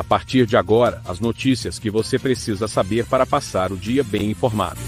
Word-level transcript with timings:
A 0.00 0.02
partir 0.02 0.46
de 0.46 0.56
agora, 0.56 1.02
as 1.06 1.20
notícias 1.20 1.78
que 1.78 1.90
você 1.90 2.18
precisa 2.18 2.66
saber 2.66 3.06
para 3.06 3.26
passar 3.26 3.70
o 3.70 3.76
dia 3.76 4.02
bem 4.02 4.30
informado. 4.30 4.80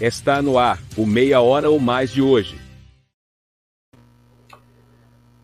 Está 0.00 0.40
no 0.40 0.56
ar, 0.56 0.78
o 0.96 1.04
Meia 1.04 1.42
Hora 1.42 1.68
ou 1.68 1.78
Mais 1.78 2.10
de 2.10 2.22
hoje. 2.22 2.58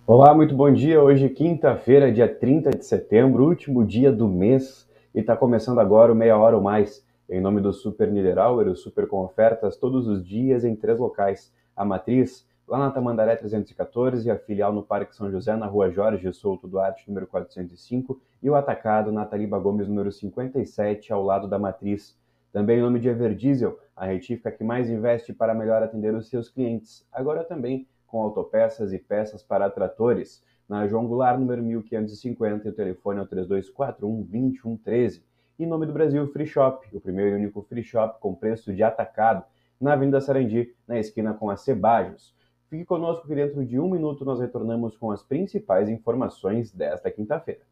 Olá, 0.07 0.35
muito 0.35 0.55
bom 0.55 0.73
dia. 0.73 1.03
Hoje, 1.03 1.29
quinta-feira, 1.29 2.11
dia 2.11 2.27
30 2.27 2.71
de 2.71 2.87
setembro, 2.87 3.45
último 3.45 3.85
dia 3.85 4.11
do 4.11 4.27
mês, 4.27 4.89
e 5.15 5.21
está 5.21 5.37
começando 5.37 5.79
agora 5.79 6.11
o 6.11 6.17
Meia 6.17 6.39
Hora 6.39 6.57
ou 6.57 6.63
Mais, 6.63 7.05
em 7.29 7.43
nome 7.43 7.61
do 7.61 7.75
Super 7.75 8.11
Niederauer, 8.11 8.69
o 8.69 8.75
Super 8.75 9.07
com 9.07 9.23
ofertas 9.23 9.77
todos 9.77 10.09
os 10.09 10.27
dias 10.27 10.65
em 10.65 10.75
três 10.75 10.99
locais. 10.99 11.53
A 11.77 11.85
Matriz, 11.85 12.47
lá 12.71 12.79
na 12.79 12.91
Tamandaré 12.93 13.35
314, 13.35 14.31
a 14.31 14.39
filial 14.39 14.73
no 14.73 14.85
Parque 14.85 15.17
São 15.17 15.29
José, 15.29 15.57
na 15.57 15.67
rua 15.67 15.91
Jorge 15.91 16.33
Souto 16.33 16.69
Duarte, 16.69 17.09
número 17.09 17.27
405, 17.27 18.23
e 18.41 18.49
o 18.49 18.55
Atacado 18.55 19.11
na 19.11 19.27
Taliba 19.27 19.59
Gomes, 19.59 19.89
número 19.89 20.13
57, 20.13 21.13
ao 21.13 21.21
lado 21.25 21.49
da 21.49 21.59
Matriz. 21.59 22.17
Também 22.53 22.79
em 22.79 22.83
nome 22.83 23.01
de 23.01 23.09
Everdiesel, 23.09 23.77
a 23.97 24.07
retífica 24.07 24.53
que 24.53 24.63
mais 24.63 24.89
investe 24.89 25.33
para 25.33 25.53
melhor 25.53 25.83
atender 25.83 26.15
os 26.15 26.29
seus 26.29 26.49
clientes. 26.49 27.05
Agora 27.13 27.43
também 27.43 27.89
com 28.07 28.23
autopeças 28.23 28.93
e 28.93 29.01
peças 29.01 29.43
para 29.43 29.69
tratores. 29.69 30.41
Na 30.69 30.87
João 30.87 31.09
Goulart, 31.09 31.41
número 31.41 31.65
1550, 31.65 32.69
e 32.69 32.71
o 32.71 32.75
telefone 32.75 33.19
é 33.19 33.23
o 33.23 33.27
3241-2113. 33.27 35.25
Em 35.59 35.67
nome 35.67 35.87
do 35.87 35.93
Brasil 35.93 36.25
Free 36.29 36.47
Shop, 36.47 36.87
o 36.93 37.01
primeiro 37.01 37.33
e 37.33 37.35
único 37.41 37.63
free 37.63 37.83
shop 37.83 38.21
com 38.21 38.33
preço 38.33 38.73
de 38.73 38.85
atacado, 38.85 39.45
na 39.81 39.95
Avenida 39.95 40.21
Sarandi, 40.21 40.73
na 40.87 41.01
esquina 41.01 41.35
com 41.35 41.51
a 41.51 41.57
Cebajos. 41.57 42.39
Fique 42.71 42.85
conosco 42.85 43.27
que 43.27 43.35
dentro 43.35 43.67
de 43.67 43.81
um 43.81 43.91
minuto 43.91 44.25
nós 44.25 44.39
retornamos 44.39 44.97
com 44.97 45.11
as 45.11 45.25
principais 45.25 45.89
informações 45.89 46.71
desta 46.71 47.11
quinta-feira. 47.11 47.63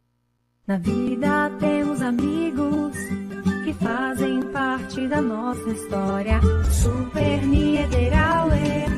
Na 0.67 0.77
vida 0.77 1.51
temos 1.61 2.03
amigos 2.03 2.97
que 3.65 3.73
fazem 3.75 4.43
parte 4.53 5.07
da 5.07 5.23
nossa 5.23 5.71
história. 5.71 6.41
Super 6.65 7.47
Niederauer, 7.47 8.89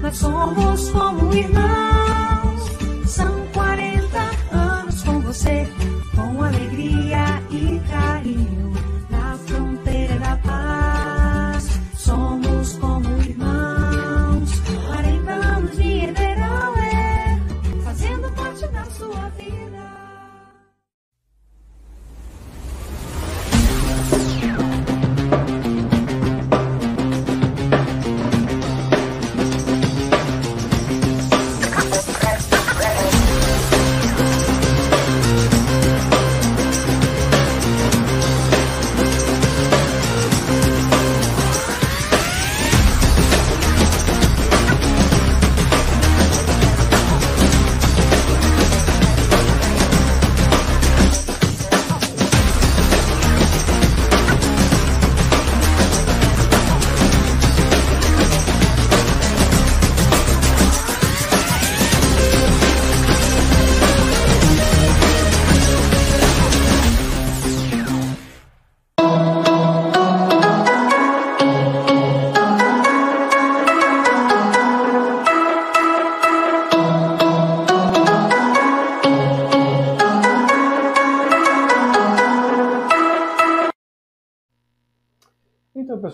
nós 0.00 0.16
somos 0.16 0.90
como 0.90 1.34
irmãos. 1.34 3.10
São 3.10 3.46
40 3.52 4.18
anos 4.50 5.02
com 5.02 5.20
você, 5.20 5.66
com 6.16 6.42
alegria 6.42 6.93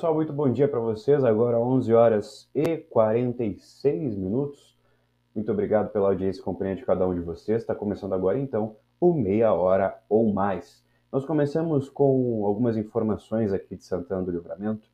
pessoal, 0.00 0.14
muito 0.14 0.32
bom 0.32 0.50
dia 0.50 0.66
para 0.66 0.80
vocês. 0.80 1.22
Agora 1.22 1.60
11 1.60 1.92
horas 1.92 2.48
e 2.54 2.78
46 2.78 4.16
minutos. 4.16 4.74
Muito 5.34 5.52
obrigado 5.52 5.90
pela 5.90 6.08
audiência 6.08 6.40
e 6.40 6.42
companhia 6.42 6.74
de 6.74 6.86
cada 6.86 7.06
um 7.06 7.12
de 7.12 7.20
vocês. 7.20 7.60
Está 7.60 7.74
começando 7.74 8.14
agora, 8.14 8.38
então, 8.38 8.76
o 8.98 9.12
Meia 9.12 9.52
Hora 9.52 10.00
ou 10.08 10.32
Mais. 10.32 10.82
Nós 11.12 11.26
começamos 11.26 11.90
com 11.90 12.46
algumas 12.46 12.78
informações 12.78 13.52
aqui 13.52 13.76
de 13.76 13.84
Santana 13.84 14.22
do 14.22 14.30
Livramento, 14.30 14.88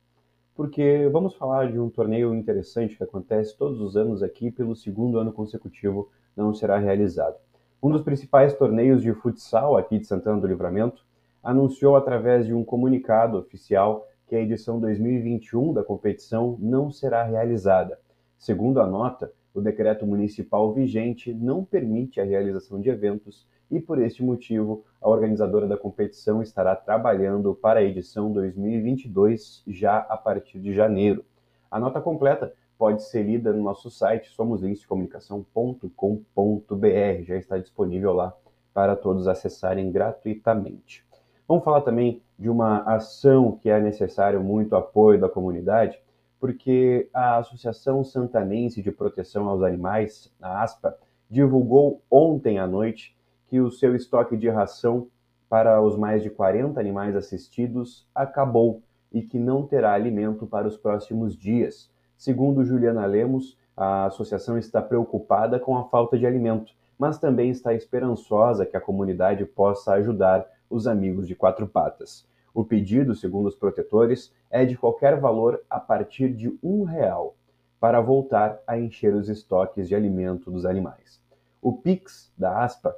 porque 0.53 1.07
vamos 1.09 1.35
falar 1.35 1.71
de 1.71 1.79
um 1.79 1.89
torneio 1.89 2.35
interessante 2.35 2.97
que 2.97 3.03
acontece 3.03 3.57
todos 3.57 3.79
os 3.79 3.95
anos 3.95 4.21
aqui, 4.21 4.51
pelo 4.51 4.75
segundo 4.75 5.19
ano 5.19 5.31
consecutivo 5.31 6.09
não 6.35 6.53
será 6.53 6.77
realizado. 6.79 7.37
Um 7.81 7.89
dos 7.89 8.01
principais 8.01 8.53
torneios 8.55 9.01
de 9.01 9.13
futsal 9.13 9.77
aqui 9.77 9.99
de 9.99 10.05
Santana 10.05 10.41
do 10.41 10.47
Livramento 10.47 11.05
anunciou 11.41 11.95
através 11.95 12.45
de 12.45 12.53
um 12.53 12.65
comunicado 12.65 13.37
oficial 13.37 14.05
que 14.27 14.35
a 14.35 14.41
edição 14.41 14.79
2021 14.79 15.73
da 15.73 15.83
competição 15.83 16.57
não 16.59 16.91
será 16.91 17.23
realizada. 17.23 17.99
Segundo 18.37 18.81
a 18.81 18.85
nota, 18.85 19.31
o 19.53 19.61
decreto 19.61 20.05
municipal 20.05 20.71
vigente 20.73 21.33
não 21.33 21.63
permite 21.63 22.21
a 22.21 22.25
realização 22.25 22.79
de 22.79 22.89
eventos 22.89 23.47
e, 23.71 23.79
por 23.79 23.99
este 23.99 24.23
motivo, 24.23 24.85
a 25.01 25.09
organizadora 25.09 25.65
da 25.65 25.77
competição 25.77 26.41
estará 26.41 26.75
trabalhando 26.75 27.55
para 27.55 27.79
a 27.79 27.83
edição 27.83 28.31
2022 28.31 29.63
já 29.65 29.97
a 29.97 30.17
partir 30.17 30.59
de 30.59 30.73
janeiro. 30.73 31.25
A 31.71 31.79
nota 31.79 32.01
completa 32.01 32.53
pode 32.77 33.03
ser 33.03 33.23
lida 33.23 33.51
no 33.51 33.63
nosso 33.63 33.89
site 33.89 34.29
somoslincecomunicação.com.br, 34.29 37.23
já 37.23 37.37
está 37.37 37.57
disponível 37.57 38.13
lá 38.13 38.31
para 38.73 38.95
todos 38.95 39.27
acessarem 39.27 39.91
gratuitamente. 39.91 41.06
Vamos 41.47 41.63
falar 41.63 41.79
também 41.79 42.21
de 42.37 42.49
uma 42.49 42.79
ação 42.81 43.57
que 43.61 43.69
é 43.69 43.79
necessário 43.79 44.43
muito 44.43 44.75
apoio 44.75 45.17
da 45.17 45.29
comunidade, 45.29 45.97
porque 46.41 47.09
a 47.13 47.37
Associação 47.37 48.03
Santanense 48.03 48.81
de 48.81 48.91
Proteção 48.91 49.47
aos 49.47 49.63
Animais, 49.63 50.29
a 50.41 50.61
ASPA, 50.61 50.97
divulgou 51.29 52.01
ontem 52.11 52.59
à 52.59 52.67
noite 52.67 53.15
que 53.47 53.61
o 53.61 53.71
seu 53.71 53.95
estoque 53.95 54.35
de 54.35 54.49
ração 54.49 55.07
para 55.47 55.81
os 55.81 55.97
mais 55.97 56.21
de 56.21 56.29
40 56.29 56.77
animais 56.81 57.15
assistidos 57.15 58.05
acabou 58.13 58.81
e 59.13 59.21
que 59.21 59.39
não 59.39 59.65
terá 59.65 59.93
alimento 59.93 60.45
para 60.45 60.67
os 60.67 60.75
próximos 60.75 61.33
dias. 61.33 61.89
Segundo 62.17 62.65
Juliana 62.65 63.05
Lemos, 63.05 63.57
a 63.75 64.07
associação 64.07 64.57
está 64.57 64.81
preocupada 64.81 65.61
com 65.61 65.77
a 65.77 65.85
falta 65.85 66.17
de 66.17 66.25
alimento, 66.27 66.73
mas 66.99 67.17
também 67.17 67.49
está 67.51 67.73
esperançosa 67.73 68.65
que 68.65 68.75
a 68.75 68.81
comunidade 68.81 69.45
possa 69.45 69.93
ajudar 69.93 70.45
os 70.69 70.87
amigos 70.87 71.27
de 71.27 71.35
quatro 71.35 71.67
patas. 71.67 72.27
O 72.53 72.63
pedido, 72.63 73.13
segundo 73.13 73.47
os 73.47 73.55
protetores, 73.55 74.33
é 74.49 74.65
de 74.65 74.75
qualquer 74.75 75.19
valor 75.19 75.61
a 75.69 75.79
partir 75.79 76.33
de 76.33 76.57
um 76.63 76.83
real 76.83 77.35
para 77.79 78.01
voltar 78.01 78.59
a 78.65 78.79
encher 78.79 79.13
os 79.13 79.29
estoques 79.29 79.87
de 79.87 79.95
alimento 79.95 80.49
dos 80.49 80.65
animais. 80.65 81.21
O 81.61 81.73
Pix 81.73 82.31
da 82.37 82.63
ASPA 82.63 82.95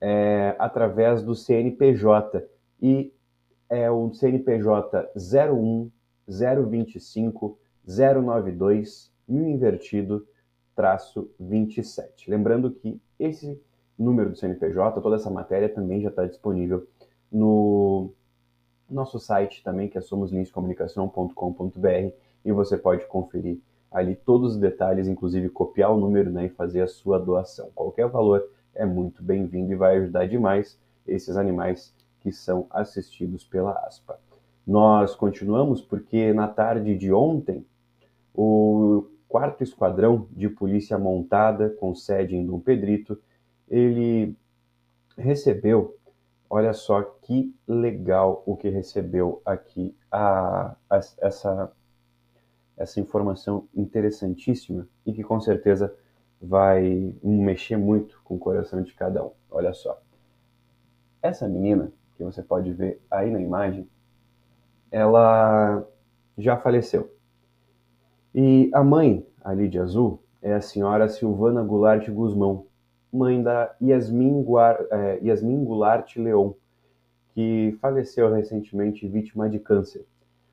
é 0.00 0.54
através 0.58 1.22
do 1.22 1.34
CNPJ 1.34 2.46
e 2.80 3.12
é 3.68 3.90
o 3.90 4.12
CNPJ 4.12 5.10
01 5.16 5.90
025 6.28 7.58
092 7.86 9.12
mil 9.26 9.48
invertido 9.48 10.26
traço 10.74 11.30
27. 11.38 12.30
Lembrando 12.30 12.70
que 12.70 13.00
esse 13.18 13.60
número 13.98 14.30
do 14.30 14.36
CNPJ, 14.36 15.00
toda 15.00 15.16
essa 15.16 15.30
matéria 15.30 15.68
também 15.68 16.00
já 16.00 16.08
está 16.08 16.26
disponível 16.26 16.86
no 17.30 18.10
nosso 18.88 19.18
site 19.18 19.62
também, 19.62 19.88
que 19.88 19.96
é 19.96 20.00
somoslinscomunicação.com.br, 20.00 22.14
e 22.44 22.52
você 22.52 22.76
pode 22.76 23.06
conferir 23.06 23.60
ali 23.90 24.14
todos 24.14 24.54
os 24.54 24.58
detalhes, 24.58 25.08
inclusive 25.08 25.48
copiar 25.48 25.92
o 25.92 25.98
número 25.98 26.30
né, 26.30 26.46
e 26.46 26.50
fazer 26.50 26.82
a 26.82 26.88
sua 26.88 27.18
doação. 27.18 27.70
Qualquer 27.74 28.08
valor 28.08 28.46
é 28.74 28.86
muito 28.86 29.22
bem-vindo 29.22 29.72
e 29.72 29.76
vai 29.76 29.96
ajudar 29.96 30.26
demais 30.26 30.78
esses 31.06 31.36
animais 31.36 31.94
que 32.20 32.30
são 32.30 32.66
assistidos 32.70 33.44
pela 33.44 33.72
ASPA. 33.86 34.18
Nós 34.66 35.14
continuamos 35.14 35.80
porque 35.80 36.32
na 36.32 36.46
tarde 36.46 36.96
de 36.96 37.12
ontem, 37.12 37.64
o 38.34 39.06
quarto 39.28 39.64
esquadrão 39.64 40.28
de 40.30 40.48
polícia 40.48 40.98
montada 40.98 41.70
com 41.70 41.94
sede 41.94 42.36
em 42.36 42.46
Dom 42.46 42.60
Pedrito, 42.60 43.18
ele 43.68 44.36
recebeu 45.16 45.96
Olha 46.52 46.72
só 46.72 47.00
que 47.00 47.54
legal 47.66 48.42
o 48.44 48.56
que 48.56 48.68
recebeu 48.68 49.40
aqui 49.44 49.96
a, 50.10 50.74
a, 50.90 50.96
essa, 51.20 51.72
essa 52.76 52.98
informação 52.98 53.68
interessantíssima 53.72 54.88
e 55.06 55.12
que 55.12 55.22
com 55.22 55.40
certeza 55.40 55.94
vai 56.42 57.14
mexer 57.22 57.76
muito 57.76 58.20
com 58.24 58.34
o 58.34 58.38
coração 58.38 58.82
de 58.82 58.92
cada 58.94 59.24
um. 59.24 59.30
Olha 59.48 59.72
só. 59.72 60.02
Essa 61.22 61.46
menina, 61.46 61.92
que 62.16 62.24
você 62.24 62.42
pode 62.42 62.72
ver 62.72 63.00
aí 63.08 63.30
na 63.30 63.40
imagem, 63.40 63.88
ela 64.90 65.86
já 66.36 66.56
faleceu. 66.56 67.14
E 68.34 68.68
a 68.74 68.82
mãe 68.82 69.24
ali 69.44 69.68
de 69.68 69.78
azul 69.78 70.20
é 70.42 70.54
a 70.54 70.60
senhora 70.60 71.08
Silvana 71.08 71.62
Goulart 71.62 72.08
Guzmão, 72.08 72.66
mãe 73.12 73.42
da 73.42 73.74
Yasmin, 73.82 74.42
Guar, 74.42 74.78
é, 74.90 75.18
Yasmin 75.22 75.64
Goulart 75.64 76.16
Leon, 76.16 76.52
que 77.34 77.76
faleceu 77.80 78.32
recentemente 78.32 79.06
vítima 79.08 79.48
de 79.48 79.58
câncer. 79.58 80.06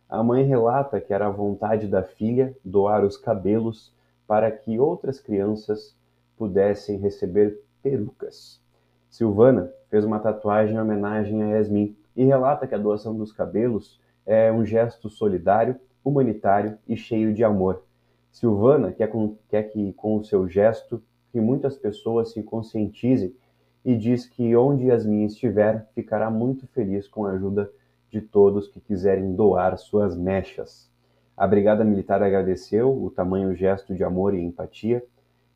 A 0.10 0.24
mãe 0.24 0.44
relata 0.44 1.02
que 1.02 1.14
era 1.14 1.28
a 1.28 1.32
vontade 1.32 1.88
da 1.88 2.02
filha 2.02 2.56
doar 2.64 3.04
os 3.04 3.18
cabelos 3.18 3.94
para 4.26 4.50
que 4.52 4.80
outras 4.80 5.20
crianças 5.20 5.96
pudessem 6.38 6.98
receber 6.98 7.62
perucas. 7.82 8.62
Silvana 9.10 9.72
fez 9.90 10.06
uma 10.06 10.20
tatuagem 10.20 10.76
em 10.76 10.80
homenagem 10.80 11.44
a 11.44 11.58
Yasmin 11.58 11.96
e 12.16 12.24
relata 12.24 12.68
que 12.68 12.76
a 12.76 12.78
doação 12.78 13.16
dos 13.16 13.32
cabelos 13.32 14.00
é 14.26 14.52
um 14.52 14.66
gesto 14.66 15.10
solidário, 15.10 15.80
humanitário 16.04 16.78
e 16.88 16.96
cheio 16.96 17.34
de 17.34 17.44
amor. 17.44 17.84
Silvana 18.32 18.92
quer, 18.92 19.08
com, 19.08 19.36
quer 19.50 19.64
que, 19.64 19.94
com 19.94 20.18
o 20.18 20.24
seu 20.24 20.48
gesto, 20.48 21.02
que 21.32 21.40
muitas 21.40 21.78
pessoas 21.78 22.32
se 22.32 22.42
conscientizem 22.44 23.36
e 23.84 23.96
diz 23.96 24.26
que 24.26 24.56
onde 24.56 24.86
Yasmin 24.86 25.26
estiver, 25.26 25.88
ficará 25.94 26.30
muito 26.30 26.68
feliz 26.68 27.08
com 27.08 27.26
a 27.26 27.32
ajuda 27.32 27.72
de 28.10 28.22
todos 28.22 28.68
que 28.68 28.80
quiserem 28.80 29.34
doar 29.34 29.78
suas 29.78 30.18
mechas. 30.18 30.92
A 31.36 31.46
Brigada 31.46 31.84
Militar 31.84 32.24
agradeceu 32.24 32.92
o 32.92 33.12
tamanho 33.12 33.56
gesto 33.56 33.94
de 33.94 34.04
amor 34.04 34.34
e 34.34 34.42
empatia 34.42 35.04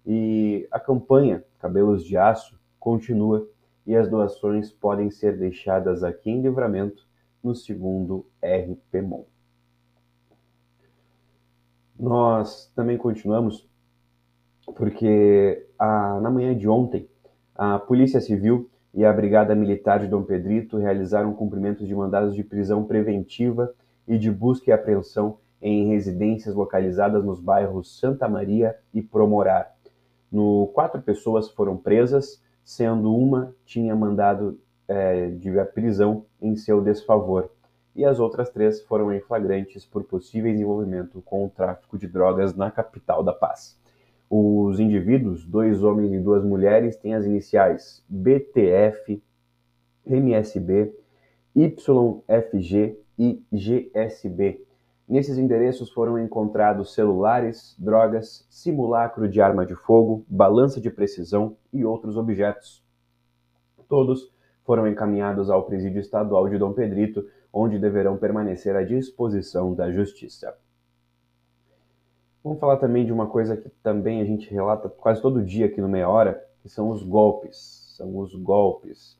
e 0.06 0.68
a 0.72 0.80
campanha 0.80 1.44
Cabelos 1.60 2.04
de 2.04 2.18
Aço 2.18 2.60
continua 2.80 3.48
e 3.86 3.96
as 3.96 4.10
doações 4.10 4.72
podem 4.72 5.10
ser 5.10 5.38
deixadas 5.38 6.04
aqui 6.04 6.30
em 6.30 6.42
Livramento 6.42 7.08
no 7.44 7.56
segundo 7.56 8.26
RPMON. 8.42 9.26
Nós 12.00 12.72
também 12.76 12.98
continuamos 12.98 13.68
porque 14.76 15.66
a, 15.78 16.20
na 16.20 16.30
manhã 16.30 16.56
de 16.56 16.68
ontem 16.68 17.08
a 17.56 17.80
Polícia 17.80 18.20
Civil 18.20 18.70
e 18.94 19.06
a 19.06 19.14
Brigada 19.14 19.56
Militar 19.56 20.00
de 20.00 20.08
Dom 20.08 20.24
Pedrito 20.24 20.78
realizaram 20.78 21.34
cumprimentos 21.34 21.88
de 21.88 21.96
mandados 21.96 22.36
de 22.36 22.44
prisão 22.44 22.84
preventiva 22.84 23.74
e 24.08 24.18
de 24.18 24.32
busca 24.32 24.70
e 24.70 24.74
apreensão 24.74 25.38
em 25.62 25.88
residências 25.88 26.56
localizadas 26.56 27.24
nos 27.24 27.40
bairros 27.40 28.00
Santa 28.00 28.28
Maria 28.28 28.76
e 28.94 29.02
Promorar. 29.02 29.72
No, 30.32 30.68
quatro 30.74 31.02
pessoas 31.02 31.50
foram 31.50 31.78
presas, 31.78 32.42
sendo 32.64 33.16
uma 33.16 33.54
tinha 33.66 33.96
mandado 33.96 34.60
é, 34.88 35.30
de 35.30 35.52
prisão 35.74 36.26
em 36.42 36.56
seu 36.56 36.82
desfavor, 36.82 37.50
e 37.96 38.06
as 38.06 38.20
outras 38.20 38.50
três 38.50 38.82
foram 38.82 39.12
em 39.12 39.20
flagrantes 39.20 39.86
por 39.86 40.04
possível 40.04 40.52
envolvimento 40.52 41.22
com 41.22 41.46
o 41.46 41.50
tráfico 41.50 41.98
de 41.98 42.08
drogas 42.08 42.56
na 42.56 42.72
capital 42.72 43.22
da 43.22 43.34
paz. 43.34 43.81
Os 44.34 44.80
indivíduos, 44.80 45.46
dois 45.46 45.84
homens 45.84 46.14
e 46.14 46.18
duas 46.18 46.42
mulheres, 46.42 46.96
têm 46.96 47.14
as 47.14 47.26
iniciais 47.26 48.02
BTF, 48.08 49.22
MSB, 50.06 50.96
YFG 51.54 52.98
e 53.20 53.44
GSB. 53.52 54.66
Nesses 55.06 55.38
endereços 55.38 55.92
foram 55.92 56.18
encontrados 56.18 56.94
celulares, 56.94 57.76
drogas, 57.78 58.48
simulacro 58.50 59.28
de 59.28 59.42
arma 59.42 59.66
de 59.66 59.76
fogo, 59.76 60.24
balança 60.30 60.80
de 60.80 60.90
precisão 60.90 61.58
e 61.74 61.84
outros 61.84 62.16
objetos. 62.16 62.82
Todos 63.90 64.34
foram 64.64 64.88
encaminhados 64.88 65.50
ao 65.50 65.66
Presídio 65.66 66.00
Estadual 66.00 66.48
de 66.48 66.58
Dom 66.58 66.72
Pedrito, 66.72 67.28
onde 67.52 67.78
deverão 67.78 68.16
permanecer 68.16 68.78
à 68.78 68.84
disposição 68.84 69.76
da 69.76 69.92
Justiça. 69.92 70.56
Vamos 72.44 72.60
falar 72.60 72.78
também 72.78 73.06
de 73.06 73.14
uma 73.14 73.28
coisa 73.28 73.56
que 73.56 73.70
também 73.84 74.20
a 74.20 74.26
gente 74.26 74.52
relata 74.52 74.90
quase 74.90 75.22
todo 75.22 75.44
dia 75.44 75.68
aqui 75.68 75.80
no 75.80 75.88
Meia 75.88 76.10
Hora, 76.10 76.44
que 76.64 76.70
são 76.70 76.90
os 76.90 77.04
golpes. 77.04 77.94
São 77.96 78.18
os 78.18 78.34
golpes. 78.34 79.16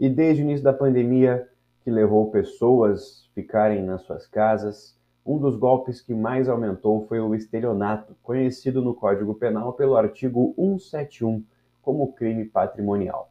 E 0.00 0.08
desde 0.08 0.42
o 0.42 0.44
início 0.44 0.64
da 0.64 0.72
pandemia, 0.72 1.46
que 1.84 1.90
levou 1.90 2.30
pessoas 2.30 3.28
ficarem 3.34 3.82
nas 3.82 4.02
suas 4.02 4.26
casas, 4.26 4.96
um 5.24 5.36
dos 5.36 5.54
golpes 5.54 6.00
que 6.00 6.14
mais 6.14 6.48
aumentou 6.48 7.06
foi 7.06 7.20
o 7.20 7.34
estelionato, 7.34 8.16
conhecido 8.22 8.80
no 8.80 8.94
Código 8.94 9.34
Penal 9.34 9.74
pelo 9.74 9.94
artigo 9.94 10.54
171 10.56 11.44
como 11.82 12.12
crime 12.14 12.46
patrimonial. 12.46 13.30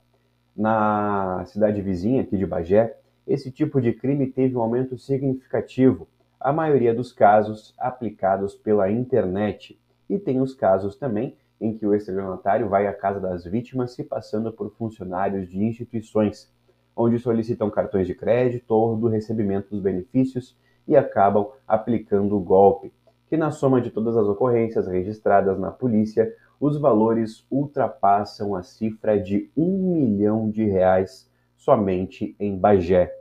Na 0.56 1.44
cidade 1.48 1.82
vizinha 1.82 2.22
aqui 2.22 2.38
de 2.38 2.46
Bagé, 2.46 2.96
esse 3.28 3.52
tipo 3.52 3.82
de 3.82 3.92
crime 3.92 4.28
teve 4.28 4.56
um 4.56 4.62
aumento 4.62 4.98
significativo, 4.98 6.08
a 6.42 6.52
maioria 6.52 6.94
dos 6.94 7.14
casos 7.14 7.74
aplicados 7.78 8.56
pela 8.56 8.90
internet. 8.92 9.80
E 10.10 10.18
tem 10.18 10.42
os 10.42 10.56
casos 10.56 10.96
também 10.96 11.38
em 11.60 11.78
que 11.78 11.86
o 11.86 11.94
estelionatário 11.94 12.68
vai 12.68 12.88
à 12.88 12.94
casa 12.94 13.20
das 13.20 13.46
vítimas 13.46 13.94
se 13.94 14.04
passando 14.04 14.52
por 14.52 14.72
funcionários 14.72 15.48
de 15.48 15.64
instituições, 15.64 16.52
onde 16.96 17.20
solicitam 17.20 17.70
cartões 17.70 18.08
de 18.08 18.16
crédito 18.16 18.72
ou 18.72 18.98
do 18.98 19.08
recebimento 19.08 19.70
dos 19.70 19.80
benefícios 19.80 20.58
e 20.88 20.98
acabam 20.98 21.48
aplicando 21.68 22.36
o 22.36 22.42
golpe, 22.42 22.92
que 23.30 23.38
na 23.38 23.52
soma 23.52 23.80
de 23.80 23.92
todas 23.92 24.18
as 24.18 24.26
ocorrências 24.26 24.88
registradas 24.88 25.60
na 25.60 25.70
polícia, 25.70 26.36
os 26.60 26.80
valores 26.80 27.46
ultrapassam 27.52 28.56
a 28.56 28.64
cifra 28.64 29.20
de 29.20 29.50
um 29.56 29.94
milhão 29.94 30.50
de 30.50 30.66
reais 30.66 31.30
somente 31.56 32.36
em 32.40 32.58
Bagé. 32.58 33.16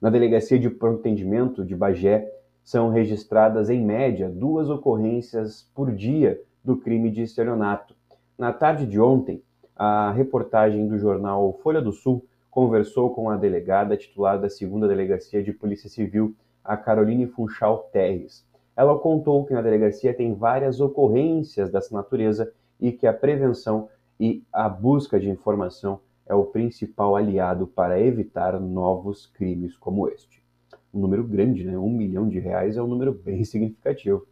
Na 0.00 0.10
Delegacia 0.10 0.58
de 0.58 0.68
Pronto 0.68 1.00
Atendimento 1.00 1.64
de 1.64 1.74
Bagé, 1.74 2.35
são 2.66 2.90
registradas 2.90 3.70
em 3.70 3.80
média 3.80 4.28
duas 4.28 4.68
ocorrências 4.68 5.70
por 5.72 5.92
dia 5.92 6.42
do 6.64 6.76
crime 6.76 7.12
de 7.12 7.22
estelionato. 7.22 7.94
Na 8.36 8.52
tarde 8.52 8.84
de 8.84 9.00
ontem, 9.00 9.40
a 9.76 10.10
reportagem 10.10 10.88
do 10.88 10.98
jornal 10.98 11.60
Folha 11.62 11.80
do 11.80 11.92
Sul 11.92 12.26
conversou 12.50 13.14
com 13.14 13.30
a 13.30 13.36
delegada 13.36 13.96
titular 13.96 14.40
da 14.40 14.50
segunda 14.50 14.88
Delegacia 14.88 15.44
de 15.44 15.52
Polícia 15.52 15.88
Civil, 15.88 16.34
a 16.64 16.76
Caroline 16.76 17.28
Funchal 17.28 17.88
Terres. 17.92 18.44
Ela 18.76 18.98
contou 18.98 19.44
que 19.44 19.54
na 19.54 19.62
delegacia 19.62 20.12
tem 20.12 20.34
várias 20.34 20.80
ocorrências 20.80 21.70
dessa 21.70 21.94
natureza 21.94 22.52
e 22.80 22.90
que 22.90 23.06
a 23.06 23.12
prevenção 23.12 23.88
e 24.18 24.42
a 24.52 24.68
busca 24.68 25.20
de 25.20 25.30
informação 25.30 26.00
é 26.26 26.34
o 26.34 26.46
principal 26.46 27.14
aliado 27.14 27.68
para 27.68 28.00
evitar 28.00 28.58
novos 28.58 29.24
crimes 29.24 29.76
como 29.76 30.08
este. 30.08 30.44
Um 30.92 31.00
número 31.00 31.24
grande, 31.24 31.64
né? 31.64 31.76
Um 31.78 31.90
milhão 31.90 32.28
de 32.28 32.38
reais 32.38 32.76
é 32.76 32.82
um 32.82 32.86
número 32.86 33.12
bem 33.12 33.42
significativo. 33.44 34.26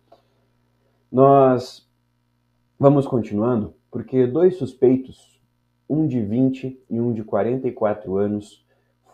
Nós 1.11 1.89
vamos 2.79 3.07
continuando, 3.07 3.75
porque 3.91 4.27
dois 4.27 4.57
suspeitos, 4.57 5.41
um 5.89 6.07
de 6.07 6.21
20 6.21 6.81
e 6.91 7.01
um 7.01 7.13
de 7.13 7.23
44 7.23 8.17
anos, 8.17 8.65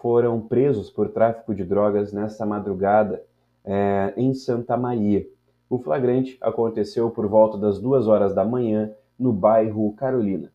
foram 0.00 0.40
presos 0.40 0.90
por 0.90 1.10
tráfico 1.10 1.54
de 1.54 1.62
drogas 1.64 2.12
nesta 2.12 2.46
madrugada 2.46 3.22
é, 3.64 4.14
em 4.16 4.32
Santa 4.32 4.76
Maria. 4.76 5.26
O 5.68 5.78
flagrante 5.78 6.38
aconteceu 6.40 7.10
por 7.10 7.28
volta 7.28 7.58
das 7.58 7.78
duas 7.78 8.06
horas 8.06 8.34
da 8.34 8.44
manhã 8.44 8.90
no 9.18 9.32
bairro 9.32 9.92
Carolina. 9.92 10.50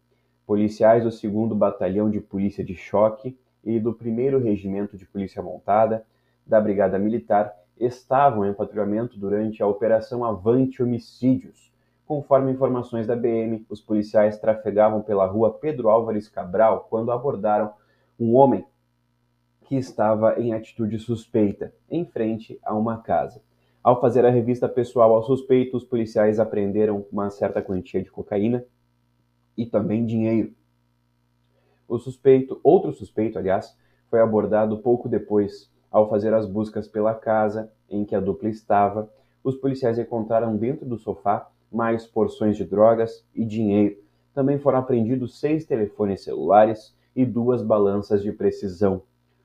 Policiais 0.45 1.03
do 1.03 1.09
2 1.09 1.57
Batalhão 1.57 2.09
de 2.09 2.19
Polícia 2.19 2.63
de 2.63 2.75
Choque 2.75 3.37
e 3.63 3.79
do 3.79 3.91
1 3.91 4.39
Regimento 4.39 4.97
de 4.97 5.05
Polícia 5.05 5.41
Montada 5.41 6.05
da 6.45 6.61
Brigada 6.61 6.99
Militar 6.99 7.53
estavam 7.77 8.45
em 8.45 8.53
patrulhamento 8.53 9.19
durante 9.19 9.61
a 9.61 9.67
Operação 9.67 10.23
Avante 10.23 10.81
Homicídios. 10.81 11.73
Conforme 12.05 12.51
informações 12.51 13.07
da 13.07 13.15
BM, 13.15 13.65
os 13.69 13.81
policiais 13.81 14.37
trafegavam 14.37 15.01
pela 15.01 15.25
rua 15.25 15.53
Pedro 15.53 15.89
Álvares 15.89 16.29
Cabral 16.29 16.87
quando 16.89 17.11
abordaram 17.11 17.73
um 18.19 18.35
homem 18.35 18.65
que 19.65 19.75
estava 19.75 20.39
em 20.39 20.53
atitude 20.53 20.99
suspeita, 20.99 21.73
em 21.89 22.05
frente 22.05 22.59
a 22.63 22.75
uma 22.75 23.01
casa. 23.01 23.41
Ao 23.83 23.99
fazer 23.99 24.25
a 24.25 24.29
revista 24.29 24.69
pessoal 24.69 25.13
ao 25.13 25.23
suspeito, 25.23 25.75
os 25.75 25.83
policiais 25.83 26.39
apreenderam 26.39 27.05
uma 27.11 27.29
certa 27.29 27.61
quantia 27.61 28.01
de 28.01 28.11
cocaína 28.11 28.63
e 29.57 29.65
também 29.65 30.05
dinheiro. 30.05 30.53
O 31.87 31.97
suspeito, 31.97 32.59
outro 32.63 32.91
suspeito, 32.93 33.37
aliás, 33.37 33.77
foi 34.09 34.19
abordado 34.19 34.77
pouco 34.79 35.07
depois. 35.07 35.71
Ao 35.95 36.09
fazer 36.09 36.33
as 36.33 36.45
buscas 36.45 36.89
pela 36.89 37.13
casa 37.13 37.71
em 37.89 38.03
que 38.03 38.13
a 38.13 38.19
dupla 38.19 38.49
estava, 38.49 39.09
os 39.41 39.55
policiais 39.55 39.97
encontraram 39.97 40.57
dentro 40.57 40.85
do 40.85 40.97
sofá 40.97 41.49
mais 41.71 42.05
porções 42.05 42.57
de 42.57 42.65
drogas 42.65 43.25
e 43.33 43.45
dinheiro. 43.45 43.95
Também 44.33 44.59
foram 44.59 44.79
apreendidos 44.79 45.39
seis 45.39 45.65
telefones 45.65 46.21
celulares 46.21 46.93
e 47.15 47.25
duas 47.25 47.61
balanças 47.61 48.21
de 48.21 48.33
precisão. 48.33 49.03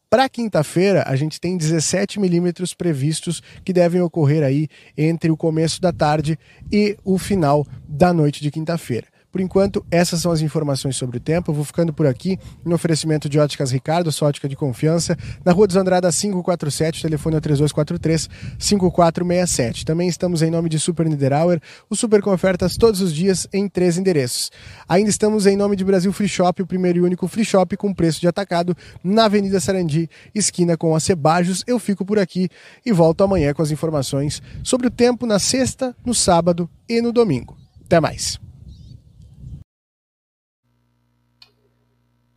Para 0.09 0.27
quinta-feira, 0.27 1.03
a 1.05 1.15
gente 1.15 1.39
tem 1.39 1.55
17 1.55 2.19
milímetros 2.19 2.73
previstos 2.73 3.43
que 3.63 3.71
devem 3.71 4.01
ocorrer 4.01 4.43
aí 4.43 4.67
entre 4.97 5.29
o 5.29 5.37
começo 5.37 5.79
da 5.79 5.93
tarde 5.93 6.39
e 6.71 6.97
o 7.05 7.19
final 7.19 7.63
da 7.87 8.11
noite 8.11 8.41
de 8.41 8.49
quinta-feira. 8.49 9.05
Por 9.31 9.41
enquanto, 9.41 9.85
essas 9.91 10.21
são 10.21 10.31
as 10.31 10.41
informações 10.41 10.95
sobre 10.95 11.17
o 11.17 11.19
tempo. 11.19 11.51
Eu 11.51 11.55
vou 11.55 11.63
ficando 11.63 11.93
por 11.93 12.07
aqui 12.07 12.39
no 12.65 12.73
oferecimento 12.75 13.29
de 13.29 13.37
Óticas 13.37 13.71
Ricardo, 13.71 14.11
sua 14.11 14.29
ótica 14.29 14.49
de 14.49 14.55
confiança, 14.55 15.15
na 15.45 15.51
Rua 15.51 15.67
dos 15.67 15.75
Andradas 15.75 16.19
547, 16.19 17.03
telefone 17.03 17.35
é 17.35 17.39
3243-5467. 17.39 19.83
Também 19.83 20.07
estamos 20.07 20.41
em 20.41 20.49
nome 20.49 20.69
de 20.69 20.79
Super 20.79 21.07
Niederauer, 21.07 21.61
o 21.89 21.95
super 21.95 22.21
com 22.21 22.31
ofertas 22.31 22.75
todos 22.75 23.01
os 23.01 23.13
dias 23.13 23.47
em 23.53 23.67
três 23.67 23.97
endereços. 23.97 24.51
Ainda 24.87 25.09
estamos 25.09 25.45
em 25.45 25.55
nome 25.55 25.75
de 25.75 25.83
Brasil 25.83 26.11
Free 26.11 26.27
Shop, 26.27 26.61
o 26.61 26.67
primeiro 26.67 26.99
e 26.99 27.01
único 27.01 27.27
free 27.27 27.45
shop 27.45 27.77
com 27.77 27.93
preço 27.93 28.19
de 28.19 28.27
atacado 28.27 28.75
na 29.03 29.25
Avenida 29.25 29.59
Sarandi, 29.59 30.09
esquina 30.33 30.75
com 30.75 30.95
a 30.95 30.99
Cebajos. 30.99 31.63
Eu 31.67 31.77
fico 31.77 32.03
por 32.03 32.17
aqui 32.17 32.49
e 32.85 32.91
volto 32.91 33.23
amanhã 33.23 33.53
com 33.53 33.61
as 33.61 33.71
informações 33.71 34.41
sobre 34.63 34.87
o 34.87 34.91
tempo 34.91 35.25
na 35.25 35.39
sexta, 35.39 35.95
no 36.05 36.13
sábado 36.13 36.69
e 36.87 37.01
no 37.01 37.11
domingo. 37.11 37.57
Até 37.85 37.99
mais. 37.99 38.48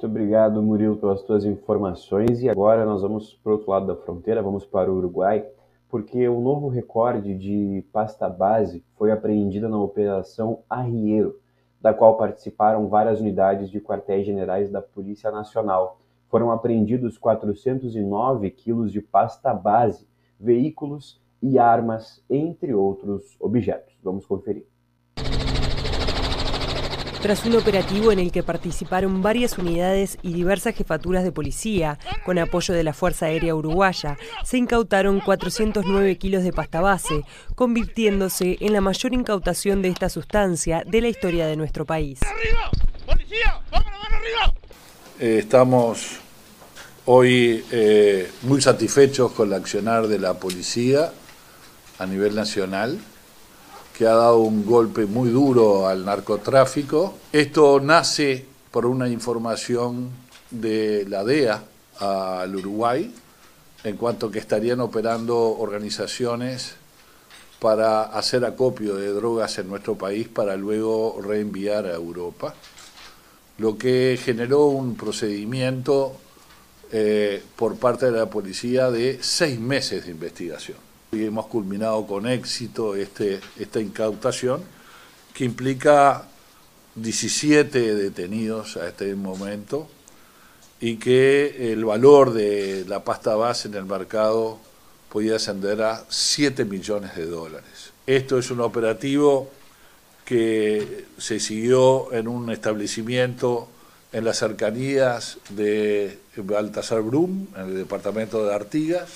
Muito 0.02 0.16
obrigado, 0.16 0.60
Murilo, 0.60 0.96
pelas 0.96 1.22
tuas 1.22 1.44
informações. 1.44 2.42
E 2.42 2.48
agora 2.48 2.84
nós 2.84 3.02
vamos 3.02 3.34
para 3.34 3.50
o 3.50 3.52
outro 3.52 3.70
lado 3.70 3.86
da 3.86 3.94
fronteira, 3.94 4.42
vamos 4.42 4.66
para 4.66 4.90
o 4.90 4.96
Uruguai, 4.96 5.46
porque 5.88 6.28
o 6.28 6.40
novo 6.40 6.66
recorde 6.66 7.36
de 7.36 7.84
pasta 7.92 8.28
base 8.28 8.84
foi 8.96 9.12
apreendido 9.12 9.68
na 9.68 9.78
Operação 9.78 10.64
Arrieiro, 10.68 11.38
da 11.80 11.94
qual 11.94 12.16
participaram 12.16 12.88
várias 12.88 13.20
unidades 13.20 13.70
de 13.70 13.80
quartéis 13.80 14.26
generais 14.26 14.72
da 14.72 14.82
Polícia 14.82 15.30
Nacional. 15.30 16.00
Foram 16.28 16.50
apreendidos 16.50 17.16
409 17.16 18.50
quilos 18.50 18.90
de 18.90 19.00
pasta 19.00 19.54
base, 19.54 20.04
veículos 20.36 21.22
e 21.40 21.60
armas, 21.60 22.24
entre 22.28 22.74
outros 22.74 23.36
objetos. 23.38 23.96
Vamos 24.02 24.26
conferir. 24.26 24.71
Tras 27.22 27.44
un 27.44 27.54
operativo 27.54 28.10
en 28.10 28.18
el 28.18 28.32
que 28.32 28.42
participaron 28.42 29.22
varias 29.22 29.56
unidades 29.56 30.18
y 30.22 30.32
diversas 30.32 30.74
jefaturas 30.74 31.22
de 31.22 31.30
policía, 31.30 31.96
con 32.24 32.36
apoyo 32.36 32.74
de 32.74 32.82
la 32.82 32.92
Fuerza 32.92 33.26
Aérea 33.26 33.54
Uruguaya, 33.54 34.18
se 34.42 34.58
incautaron 34.58 35.20
409 35.20 36.18
kilos 36.18 36.42
de 36.42 36.52
pasta 36.52 36.80
base, 36.80 37.22
convirtiéndose 37.54 38.56
en 38.58 38.72
la 38.72 38.80
mayor 38.80 39.14
incautación 39.14 39.82
de 39.82 39.90
esta 39.90 40.08
sustancia 40.08 40.82
de 40.84 41.00
la 41.00 41.06
historia 41.06 41.46
de 41.46 41.54
nuestro 41.54 41.86
país. 41.86 42.18
¡Arriba! 42.22 42.70
¡Policía! 43.06 43.60
¡Vámonos, 43.70 44.00
arriba! 44.04 44.54
Eh, 45.20 45.38
estamos 45.38 46.16
hoy 47.04 47.64
eh, 47.70 48.32
muy 48.42 48.60
satisfechos 48.60 49.30
con 49.30 49.46
el 49.46 49.54
accionar 49.54 50.08
de 50.08 50.18
la 50.18 50.34
policía 50.34 51.12
a 52.00 52.06
nivel 52.06 52.34
nacional 52.34 52.98
que 53.96 54.06
ha 54.06 54.14
dado 54.14 54.38
un 54.38 54.64
golpe 54.64 55.06
muy 55.06 55.30
duro 55.30 55.86
al 55.86 56.04
narcotráfico. 56.04 57.14
Esto 57.32 57.80
nace 57.80 58.44
por 58.70 58.86
una 58.86 59.08
información 59.08 60.10
de 60.50 61.04
la 61.08 61.24
DEA 61.24 61.62
al 61.98 62.56
Uruguay, 62.56 63.14
en 63.84 63.96
cuanto 63.96 64.30
que 64.30 64.38
estarían 64.38 64.80
operando 64.80 65.36
organizaciones 65.38 66.74
para 67.60 68.02
hacer 68.02 68.44
acopio 68.44 68.96
de 68.96 69.12
drogas 69.12 69.58
en 69.58 69.68
nuestro 69.68 69.96
país 69.96 70.26
para 70.26 70.56
luego 70.56 71.20
reenviar 71.22 71.86
a 71.86 71.94
Europa, 71.94 72.54
lo 73.58 73.78
que 73.78 74.18
generó 74.22 74.66
un 74.66 74.96
procedimiento 74.96 76.16
eh, 76.90 77.42
por 77.56 77.76
parte 77.76 78.06
de 78.06 78.12
la 78.12 78.26
policía 78.26 78.90
de 78.90 79.18
seis 79.22 79.60
meses 79.60 80.06
de 80.06 80.10
investigación. 80.10 80.91
Y 81.14 81.26
hemos 81.26 81.46
culminado 81.48 82.06
con 82.06 82.26
éxito 82.26 82.96
este, 82.96 83.38
esta 83.58 83.80
incautación 83.80 84.62
que 85.34 85.44
implica 85.44 86.26
17 86.94 87.94
detenidos 87.94 88.78
a 88.78 88.88
este 88.88 89.14
momento 89.14 89.88
y 90.80 90.96
que 90.96 91.70
el 91.70 91.84
valor 91.84 92.32
de 92.32 92.86
la 92.88 93.04
pasta 93.04 93.34
base 93.34 93.68
en 93.68 93.74
el 93.74 93.84
mercado 93.84 94.58
podía 95.10 95.36
ascender 95.36 95.82
a 95.82 96.02
7 96.08 96.64
millones 96.64 97.14
de 97.14 97.26
dólares. 97.26 97.92
Esto 98.06 98.38
es 98.38 98.50
un 98.50 98.62
operativo 98.62 99.50
que 100.24 101.04
se 101.18 101.40
siguió 101.40 102.10
en 102.14 102.26
un 102.26 102.50
establecimiento 102.50 103.68
en 104.12 104.24
las 104.24 104.38
cercanías 104.38 105.36
de 105.50 106.18
Baltasar 106.36 107.02
Brum, 107.02 107.48
en 107.54 107.62
el 107.66 107.74
departamento 107.74 108.46
de 108.46 108.54
Artigas, 108.54 109.10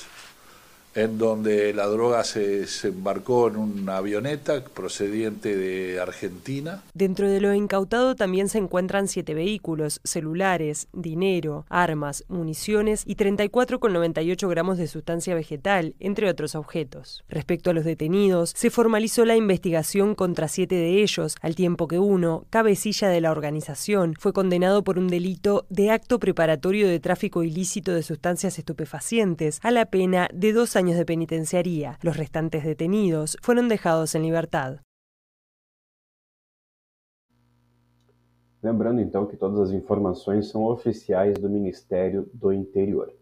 en 0.96 1.18
donde 1.18 1.74
la 1.74 1.86
droga 1.86 2.24
se, 2.24 2.66
embarcó 2.82 3.48
en 3.48 3.56
una 3.56 3.98
avioneta 3.98 4.64
procediente 4.64 5.54
de 5.54 6.00
Argentina. 6.00 6.82
Dentro 6.94 7.28
de 7.28 7.40
lo 7.40 7.52
incautado 7.52 8.16
también 8.16 8.48
se 8.48 8.58
encuentran 8.58 9.06
siete 9.06 9.34
vehículos, 9.34 10.00
celulares, 10.04 10.88
dinero, 10.94 11.66
armas, 11.68 12.24
municiones 12.28 13.02
y 13.06 13.16
34,98 13.16 14.48
gramos 14.48 14.78
de 14.78 14.86
sustancia 14.86 15.34
vegetal, 15.34 15.94
entre 16.00 16.30
otros 16.30 16.54
objetos. 16.54 17.24
Respecto 17.28 17.70
a 17.70 17.74
los 17.74 17.84
detenidos, 17.84 18.52
se 18.56 18.70
formalizó 18.70 19.26
la 19.26 19.36
investigación 19.36 20.14
contra 20.14 20.48
siete 20.48 20.76
de 20.76 21.02
ellos, 21.02 21.36
al 21.42 21.54
tiempo 21.54 21.88
que 21.88 21.98
uno, 21.98 22.46
cabecilla 22.48 23.08
de 23.08 23.20
la 23.20 23.32
organización, 23.32 24.14
fue 24.18 24.32
condenado 24.32 24.82
por 24.82 24.98
un 24.98 25.08
delito 25.08 25.66
de 25.68 25.90
acto 25.90 26.18
preparatorio 26.18 26.88
de 26.88 27.00
tráfico 27.00 27.42
ilícito 27.42 27.92
de 27.92 28.02
sustancias 28.02 28.58
estupefacientes 28.58 29.60
a 29.62 29.70
la 29.70 29.86
pena 29.86 30.28
de 30.32 30.54
dos 30.54 30.74
años 30.76 30.85
de 30.94 31.04
penitenciaría. 31.04 31.98
Los 32.02 32.16
restantes 32.16 32.62
detenidos 32.62 33.36
fueron 33.42 33.68
dejados 33.68 34.14
en 34.14 34.22
libertad. 34.22 34.80
Lembrando 38.62 39.00
então 39.00 39.26
que 39.26 39.36
todas 39.36 39.60
as 39.60 39.70
informações 39.70 40.48
são 40.48 40.64
oficiais 40.64 41.38
do 41.38 41.48
Ministério 41.48 42.28
do 42.32 42.52
Interior. 42.52 43.12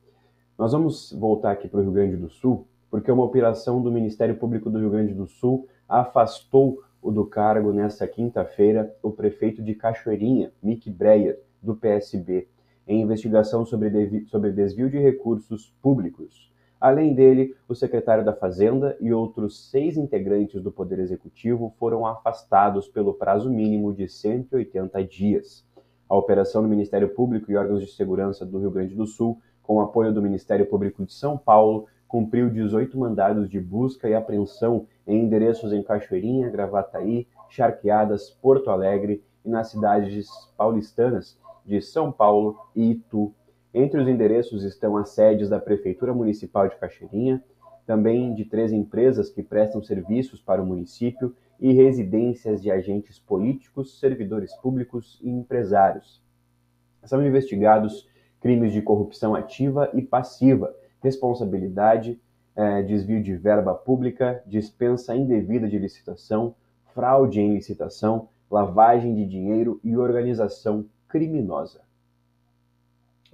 Nós 0.59 0.73
vamos 0.73 1.13
voltar 1.13 1.53
aqui 1.53 1.69
para 1.69 1.81
o 1.81 1.83
Rio 1.83 1.93
Grande 1.93 2.17
do 2.17 2.29
Sul, 2.29 2.67
porque 2.91 3.11
uma 3.11 3.25
operação 3.25 3.83
do 3.83 3.91
Ministério 3.91 4.37
Público 4.37 4.71
do 4.71 4.79
Rio 4.79 4.91
Grande 4.91 5.13
do 5.13 5.27
Sul 5.27 5.69
afastou 5.89 6.83
o 7.03 7.11
do 7.11 7.27
cargo 7.27 7.73
nesta 7.73 8.07
quinta-feira 8.07 8.95
o 9.03 9.11
prefeito 9.11 9.63
de 9.63 9.75
Cachoeirinha, 9.75 10.53
Mick 10.63 10.89
Breyer, 10.91 11.39
do 11.61 11.75
PSB, 11.75 12.49
em 12.87 13.03
investigação 13.03 13.67
sobre, 13.67 14.25
sobre 14.27 14.53
desvio 14.53 14.89
de 14.89 14.99
recursos 14.99 15.75
públicos. 15.83 16.51
Além 16.85 17.15
dele, 17.15 17.57
o 17.67 17.75
secretário 17.75 18.23
da 18.23 18.35
Fazenda 18.35 18.95
e 19.01 19.11
outros 19.11 19.71
seis 19.71 19.97
integrantes 19.97 20.61
do 20.61 20.71
Poder 20.71 20.99
Executivo 20.99 21.75
foram 21.79 22.07
afastados 22.07 22.87
pelo 22.87 23.15
prazo 23.15 23.49
mínimo 23.49 23.91
de 23.95 24.07
180 24.07 25.03
dias. 25.05 25.65
A 26.07 26.15
operação 26.15 26.61
do 26.61 26.69
Ministério 26.69 27.09
Público 27.09 27.51
e 27.51 27.57
órgãos 27.57 27.81
de 27.81 27.91
segurança 27.91 28.45
do 28.45 28.59
Rio 28.59 28.71
Grande 28.71 28.95
do 28.95 29.07
Sul, 29.07 29.41
com 29.63 29.81
apoio 29.81 30.13
do 30.13 30.21
Ministério 30.21 30.67
Público 30.67 31.07
de 31.07 31.15
São 31.15 31.39
Paulo, 31.39 31.87
cumpriu 32.07 32.51
18 32.51 32.99
mandados 32.99 33.49
de 33.49 33.59
busca 33.59 34.07
e 34.07 34.15
apreensão 34.15 34.87
em 35.07 35.23
endereços 35.23 35.73
em 35.73 35.83
Cachoeirinha, 35.83 36.51
Gravataí, 36.51 37.27
Charqueadas, 37.49 38.29
Porto 38.29 38.69
Alegre 38.69 39.25
e 39.43 39.49
nas 39.49 39.69
cidades 39.71 40.29
paulistanas 40.55 41.39
de 41.65 41.81
São 41.81 42.13
Paulo 42.13 42.59
e 42.77 42.91
Itu. 42.91 43.33
Entre 43.77 44.01
os 44.01 44.07
endereços 44.07 44.63
estão 44.63 44.97
as 44.97 45.09
sedes 45.09 45.49
da 45.49 45.59
Prefeitura 45.59 46.15
Municipal 46.15 46.69
de 46.69 46.77
Cachoeirinha, 46.77 47.43
também 47.85 48.33
de 48.33 48.45
três 48.45 48.73
empresas 48.73 49.29
que 49.29 49.43
prestam 49.43 49.83
serviços 49.83 50.41
para 50.41 50.63
o 50.63 50.67
município 50.67 51.35
e 51.59 51.73
residências 51.73 52.63
de 52.63 52.71
agentes 52.71 53.19
políticos, 53.19 53.99
servidores 53.99 54.55
públicos 54.59 55.19
e 55.21 55.29
empresários. 55.29 56.23
São 57.03 57.27
investigados 57.27 58.09
crimes 58.41 58.73
de 58.73 58.81
corrupção 58.81 59.35
ativa 59.35 59.91
e 59.93 60.01
passiva, 60.01 60.73
responsabilidade, 61.03 62.21
eh, 62.55 62.83
desvio 62.83 63.21
de 63.21 63.35
verba 63.35 63.75
pública, 63.75 64.41
dispensa 64.47 65.17
indevida 65.17 65.69
de 65.69 65.81
licitação, 65.81 66.55
fraude 66.95 67.41
em 67.41 67.55
licitação, 67.55 68.29
lavagem 68.49 69.17
de 69.17 69.27
dinheiro 69.27 69.81
e 69.83 69.97
organização 69.97 70.87
criminosa. 71.09 71.84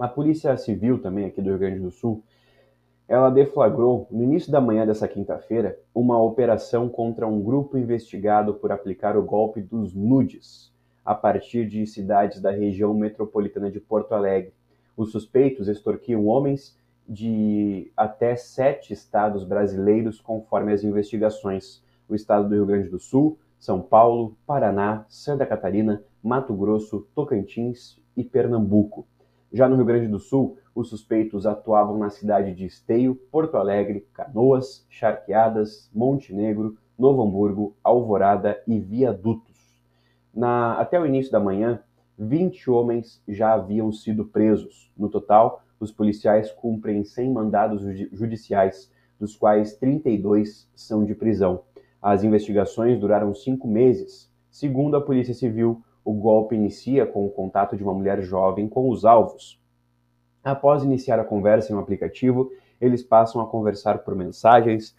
A 0.00 0.08
Polícia 0.08 0.56
Civil, 0.56 0.98
também 0.98 1.26
aqui 1.26 1.42
do 1.42 1.50
Rio 1.50 1.58
Grande 1.58 1.78
do 1.78 1.90
Sul, 1.90 2.24
ela 3.06 3.28
deflagrou, 3.28 4.08
no 4.10 4.22
início 4.22 4.50
da 4.50 4.58
manhã 4.58 4.86
dessa 4.86 5.06
quinta-feira, 5.06 5.78
uma 5.94 6.18
operação 6.18 6.88
contra 6.88 7.26
um 7.26 7.42
grupo 7.42 7.76
investigado 7.76 8.54
por 8.54 8.72
aplicar 8.72 9.14
o 9.14 9.22
golpe 9.22 9.60
dos 9.60 9.92
nudes 9.92 10.72
a 11.04 11.14
partir 11.14 11.68
de 11.68 11.86
cidades 11.86 12.40
da 12.40 12.50
região 12.50 12.94
metropolitana 12.94 13.70
de 13.70 13.78
Porto 13.78 14.12
Alegre. 14.12 14.54
Os 14.96 15.12
suspeitos 15.12 15.68
extorquiam 15.68 16.26
homens 16.26 16.78
de 17.06 17.92
até 17.94 18.36
sete 18.36 18.94
estados 18.94 19.44
brasileiros, 19.44 20.18
conforme 20.18 20.72
as 20.72 20.82
investigações: 20.82 21.84
o 22.08 22.14
estado 22.14 22.48
do 22.48 22.54
Rio 22.54 22.64
Grande 22.64 22.88
do 22.88 22.98
Sul, 22.98 23.38
São 23.58 23.82
Paulo, 23.82 24.34
Paraná, 24.46 25.04
Santa 25.10 25.44
Catarina, 25.44 26.02
Mato 26.22 26.54
Grosso, 26.54 27.06
Tocantins 27.14 28.00
e 28.16 28.24
Pernambuco. 28.24 29.06
Já 29.52 29.68
no 29.68 29.74
Rio 29.74 29.84
Grande 29.84 30.06
do 30.06 30.20
Sul, 30.20 30.58
os 30.74 30.88
suspeitos 30.88 31.44
atuavam 31.44 31.98
na 31.98 32.08
cidade 32.08 32.54
de 32.54 32.66
Esteio, 32.66 33.16
Porto 33.32 33.56
Alegre, 33.56 34.06
Canoas, 34.12 34.86
Charqueadas, 34.88 35.90
Montenegro, 35.92 36.76
Novo 36.96 37.22
Hamburgo, 37.22 37.74
Alvorada 37.82 38.62
e 38.66 38.78
Viadutos. 38.78 39.58
Na, 40.32 40.74
até 40.74 41.00
o 41.00 41.06
início 41.06 41.32
da 41.32 41.40
manhã, 41.40 41.82
20 42.16 42.70
homens 42.70 43.20
já 43.26 43.54
haviam 43.54 43.90
sido 43.90 44.24
presos. 44.24 44.92
No 44.96 45.08
total, 45.08 45.64
os 45.80 45.90
policiais 45.90 46.52
cumprem 46.52 47.02
100 47.02 47.32
mandados 47.32 47.82
judiciais, 48.12 48.92
dos 49.18 49.34
quais 49.34 49.74
32 49.74 50.70
são 50.76 51.04
de 51.04 51.14
prisão. 51.14 51.62
As 52.00 52.22
investigações 52.22 53.00
duraram 53.00 53.34
cinco 53.34 53.66
meses. 53.66 54.30
Segundo 54.50 54.96
a 54.96 55.00
Polícia 55.00 55.34
Civil, 55.34 55.82
o 56.04 56.12
golpe 56.14 56.54
inicia 56.54 57.06
com 57.06 57.26
o 57.26 57.30
contato 57.30 57.76
de 57.76 57.82
uma 57.82 57.94
mulher 57.94 58.22
jovem 58.22 58.68
com 58.68 58.88
os 58.88 59.04
alvos. 59.04 59.60
Após 60.42 60.82
iniciar 60.82 61.18
a 61.18 61.24
conversa 61.24 61.72
em 61.72 61.76
um 61.76 61.78
aplicativo, 61.78 62.50
eles 62.80 63.02
passam 63.02 63.40
a 63.40 63.46
conversar 63.46 63.98
por 63.98 64.14
mensagens 64.14 64.96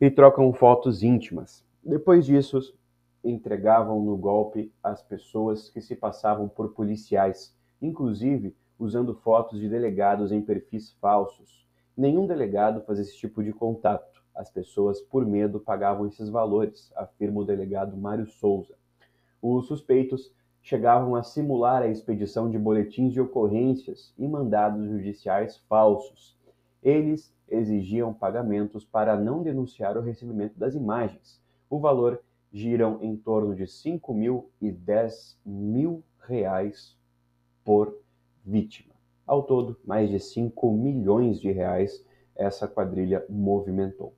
e 0.00 0.10
trocam 0.10 0.52
fotos 0.52 1.02
íntimas. 1.02 1.64
Depois 1.82 2.26
disso, 2.26 2.74
entregavam 3.22 4.02
no 4.02 4.16
golpe 4.16 4.72
as 4.82 5.02
pessoas 5.02 5.68
que 5.68 5.80
se 5.80 5.94
passavam 5.94 6.48
por 6.48 6.72
policiais, 6.72 7.54
inclusive 7.80 8.56
usando 8.78 9.14
fotos 9.14 9.60
de 9.60 9.68
delegados 9.68 10.32
em 10.32 10.40
perfis 10.40 10.92
falsos. 11.00 11.66
Nenhum 11.96 12.26
delegado 12.26 12.80
faz 12.80 12.98
esse 12.98 13.16
tipo 13.16 13.42
de 13.44 13.52
contato. 13.52 14.22
As 14.34 14.50
pessoas, 14.50 15.00
por 15.02 15.26
medo, 15.26 15.60
pagavam 15.60 16.06
esses 16.06 16.30
valores, 16.30 16.90
afirma 16.96 17.40
o 17.40 17.44
delegado 17.44 17.96
Mário 17.96 18.26
Souza. 18.26 18.74
Os 19.42 19.66
suspeitos 19.66 20.32
chegavam 20.62 21.14
a 21.14 21.22
simular 21.22 21.82
a 21.82 21.88
expedição 21.88 22.50
de 22.50 22.58
boletins 22.58 23.12
de 23.12 23.20
ocorrências 23.20 24.12
e 24.18 24.26
mandados 24.26 24.88
judiciais 24.88 25.58
falsos. 25.68 26.38
Eles 26.82 27.34
exigiam 27.48 28.12
pagamentos 28.12 28.84
para 28.84 29.16
não 29.16 29.42
denunciar 29.42 29.96
o 29.96 30.00
recebimento 30.00 30.58
das 30.58 30.74
imagens. 30.74 31.40
O 31.68 31.78
valor 31.78 32.22
giram 32.52 32.98
em 33.02 33.16
torno 33.16 33.54
de 33.54 33.66
5 33.66 34.12
mil 34.12 34.50
e 34.60 34.70
10 34.70 35.38
mil 35.44 36.02
reais 36.26 36.96
por 37.64 37.96
vítima. 38.44 38.94
Ao 39.26 39.42
todo, 39.42 39.76
mais 39.84 40.10
de 40.10 40.18
5 40.18 40.72
milhões 40.72 41.40
de 41.40 41.50
reais 41.50 42.04
essa 42.34 42.66
quadrilha 42.66 43.24
movimentou. 43.28 44.14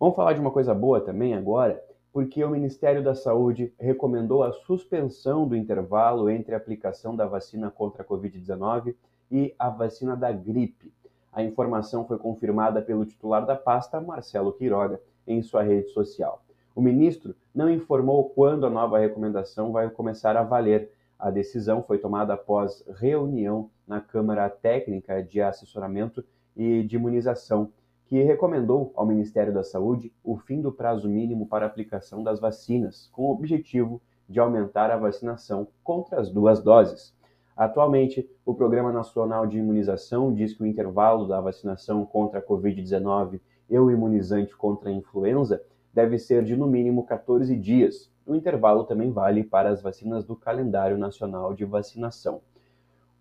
Vamos 0.00 0.16
falar 0.16 0.32
de 0.32 0.40
uma 0.40 0.50
coisa 0.50 0.74
boa 0.74 1.00
também 1.00 1.34
agora, 1.34 1.82
porque 2.18 2.42
o 2.42 2.50
Ministério 2.50 3.00
da 3.00 3.14
Saúde 3.14 3.72
recomendou 3.78 4.42
a 4.42 4.52
suspensão 4.52 5.46
do 5.46 5.54
intervalo 5.54 6.28
entre 6.28 6.52
a 6.52 6.56
aplicação 6.56 7.14
da 7.14 7.24
vacina 7.24 7.70
contra 7.70 8.02
a 8.02 8.04
Covid-19 8.04 8.96
e 9.30 9.54
a 9.56 9.70
vacina 9.70 10.16
da 10.16 10.32
gripe. 10.32 10.92
A 11.32 11.44
informação 11.44 12.04
foi 12.04 12.18
confirmada 12.18 12.82
pelo 12.82 13.06
titular 13.06 13.46
da 13.46 13.54
pasta, 13.54 14.00
Marcelo 14.00 14.52
Quiroga, 14.52 15.00
em 15.28 15.40
sua 15.42 15.62
rede 15.62 15.90
social. 15.90 16.42
O 16.74 16.80
ministro 16.80 17.36
não 17.54 17.70
informou 17.70 18.30
quando 18.30 18.66
a 18.66 18.70
nova 18.70 18.98
recomendação 18.98 19.70
vai 19.70 19.88
começar 19.88 20.36
a 20.36 20.42
valer. 20.42 20.90
A 21.16 21.30
decisão 21.30 21.84
foi 21.84 21.98
tomada 21.98 22.34
após 22.34 22.84
reunião 22.96 23.70
na 23.86 24.00
Câmara 24.00 24.50
Técnica 24.50 25.22
de 25.22 25.40
Assessoramento 25.40 26.24
e 26.56 26.82
de 26.82 26.96
Imunização 26.96 27.70
que 28.08 28.22
recomendou 28.22 28.90
ao 28.96 29.04
Ministério 29.04 29.52
da 29.52 29.62
Saúde 29.62 30.10
o 30.24 30.38
fim 30.38 30.62
do 30.62 30.72
prazo 30.72 31.06
mínimo 31.06 31.46
para 31.46 31.66
aplicação 31.66 32.22
das 32.22 32.40
vacinas, 32.40 33.10
com 33.12 33.24
o 33.26 33.30
objetivo 33.30 34.00
de 34.26 34.40
aumentar 34.40 34.90
a 34.90 34.96
vacinação 34.96 35.68
contra 35.84 36.18
as 36.18 36.30
duas 36.30 36.62
doses. 36.62 37.14
Atualmente, 37.54 38.26
o 38.46 38.54
Programa 38.54 38.90
Nacional 38.90 39.46
de 39.46 39.58
Imunização 39.58 40.32
diz 40.32 40.54
que 40.54 40.62
o 40.62 40.66
intervalo 40.66 41.28
da 41.28 41.38
vacinação 41.38 42.06
contra 42.06 42.38
a 42.38 42.42
Covid-19 42.42 43.40
e 43.68 43.78
o 43.78 43.90
imunizante 43.90 44.56
contra 44.56 44.88
a 44.88 44.92
influenza 44.92 45.62
deve 45.92 46.18
ser 46.18 46.44
de 46.44 46.56
no 46.56 46.66
mínimo 46.66 47.04
14 47.04 47.54
dias. 47.56 48.10
O 48.26 48.34
intervalo 48.34 48.84
também 48.84 49.10
vale 49.10 49.44
para 49.44 49.68
as 49.68 49.82
vacinas 49.82 50.24
do 50.24 50.34
calendário 50.34 50.96
nacional 50.96 51.52
de 51.52 51.66
vacinação. 51.66 52.40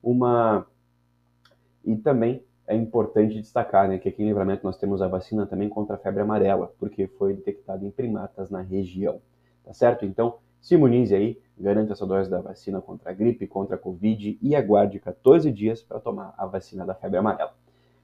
Uma 0.01 0.65
e 1.83 1.95
também 1.97 2.43
é 2.67 2.75
importante 2.75 3.39
destacar 3.39 3.87
né, 3.87 3.97
que 3.97 4.09
aqui 4.09 4.21
em 4.21 4.27
Livramento 4.27 4.65
nós 4.65 4.77
temos 4.77 5.01
a 5.01 5.07
vacina 5.07 5.45
também 5.45 5.69
contra 5.69 5.95
a 5.95 5.97
febre 5.97 6.21
amarela, 6.21 6.73
porque 6.77 7.07
foi 7.07 7.33
detectada 7.33 7.85
em 7.85 7.89
primatas 7.89 8.49
na 8.49 8.61
região. 8.61 9.21
Tá 9.63 9.73
certo? 9.73 10.05
Então, 10.05 10.37
se 10.59 10.75
imunize 10.75 11.15
aí, 11.15 11.39
garanta 11.57 11.93
essa 11.93 12.05
dose 12.05 12.29
da 12.29 12.41
vacina 12.41 12.81
contra 12.81 13.11
a 13.11 13.13
gripe, 13.13 13.47
contra 13.47 13.75
a 13.75 13.79
Covid 13.79 14.37
e 14.41 14.55
aguarde 14.55 14.99
14 14.99 15.49
dias 15.49 15.81
para 15.81 15.99
tomar 15.99 16.33
a 16.37 16.45
vacina 16.45 16.85
da 16.85 16.93
febre 16.93 17.17
amarela. 17.17 17.53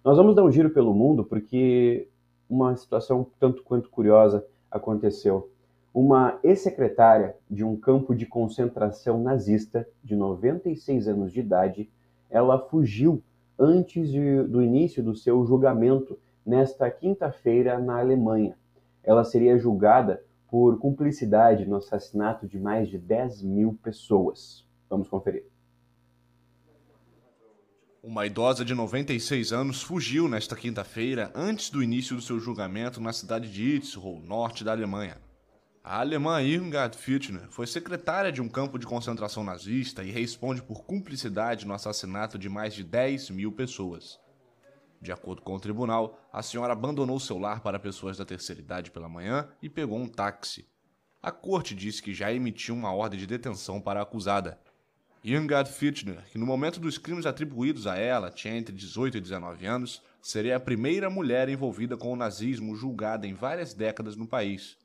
Nós 0.04 0.18
vamos 0.18 0.34
dar 0.34 0.44
um 0.44 0.52
giro 0.52 0.70
pelo 0.70 0.94
mundo 0.94 1.26
porque 1.26 2.08
uma 2.50 2.76
situação 2.76 3.28
tanto 3.40 3.64
quanto 3.64 3.90
curiosa 3.90 4.46
aconteceu. 4.72 5.50
Uma 5.94 6.40
ex-secretária 6.42 7.36
de 7.50 7.64
um 7.64 7.76
campo 7.76 8.16
de 8.16 8.26
concentração 8.26 9.22
nazista 9.22 9.88
de 10.04 10.16
96 10.16 11.08
anos 11.08 11.32
de 11.32 11.40
idade, 11.40 11.90
ela 12.30 12.58
fugiu 12.58 13.22
antes 13.64 14.12
de, 14.12 14.44
do 14.44 14.62
início 14.62 15.02
do 15.02 15.16
seu 15.16 15.46
julgamento 15.46 16.20
nesta 16.46 16.92
quinta-feira 16.92 17.80
na 17.80 18.00
Alemanha. 18.00 18.58
Ela 19.02 19.24
seria 19.24 19.58
julgada 19.58 20.22
por 20.50 20.78
cumplicidade 20.78 21.66
no 21.66 21.78
assassinato 21.78 22.48
de 22.48 22.60
mais 22.60 22.90
de 22.90 22.98
10 22.98 23.42
mil 23.42 23.80
pessoas. 23.82 24.68
Vamos 24.90 25.08
conferir. 25.08 25.46
Uma 28.04 28.26
idosa 28.26 28.66
de 28.66 28.76
96 28.76 29.54
anos 29.54 29.82
fugiu 29.82 30.28
nesta 30.28 30.58
quinta-feira 30.58 31.32
antes 31.34 31.70
do 31.70 31.82
início 31.82 32.18
do 32.18 32.22
seu 32.22 32.38
julgamento 32.38 33.00
na 33.00 33.14
cidade 33.14 33.50
de 33.50 33.78
Itzhol, 33.78 34.20
norte 34.20 34.62
da 34.62 34.74
Alemanha. 34.74 35.23
A 35.86 36.00
alemã 36.00 36.42
Irmgard 36.42 36.98
Fichtner 36.98 37.50
foi 37.50 37.68
secretária 37.68 38.32
de 38.32 38.42
um 38.42 38.48
campo 38.48 38.80
de 38.80 38.86
concentração 38.86 39.44
nazista 39.44 40.02
e 40.02 40.12
responde 40.12 40.64
por 40.64 40.86
cumplicidade 40.86 41.68
no 41.68 41.74
assassinato 41.74 42.40
de 42.40 42.48
mais 42.48 42.74
de 42.74 42.86
10 42.86 43.32
mil 43.32 43.52
pessoas. 43.52 44.18
De 45.02 45.12
acordo 45.12 45.42
com 45.42 45.54
o 45.54 45.60
tribunal, 45.60 46.18
a 46.32 46.42
senhora 46.42 46.72
abandonou 46.72 47.20
seu 47.20 47.38
lar 47.38 47.60
para 47.60 47.78
pessoas 47.78 48.18
da 48.18 48.24
terceira 48.24 48.62
idade 48.62 48.92
pela 48.92 49.10
manhã 49.10 49.50
e 49.62 49.70
pegou 49.70 50.00
um 50.00 50.08
táxi. 50.08 50.66
A 51.22 51.34
corte 51.34 51.76
disse 51.76 52.02
que 52.02 52.14
já 52.14 52.32
emitiu 52.32 52.74
uma 52.74 52.94
ordem 52.94 53.20
de 53.20 53.28
detenção 53.28 53.82
para 53.82 54.00
a 54.00 54.04
acusada. 54.04 54.58
Irmgard 55.22 55.70
Fichtner, 55.70 56.24
que 56.32 56.38
no 56.38 56.46
momento 56.46 56.80
dos 56.80 56.98
crimes 56.98 57.26
atribuídos 57.26 57.88
a 57.88 57.98
ela 57.98 58.32
tinha 58.32 58.56
entre 58.56 58.74
18 58.74 59.18
e 59.18 59.22
19 59.22 59.66
anos, 59.66 60.02
seria 60.22 60.56
a 60.56 60.62
primeira 60.62 61.10
mulher 61.10 61.50
envolvida 61.50 61.98
com 61.98 62.14
o 62.14 62.16
nazismo 62.16 62.74
julgada 62.74 63.28
em 63.28 63.34
várias 63.34 63.74
décadas 63.74 64.16
no 64.16 64.26
país. 64.26 64.78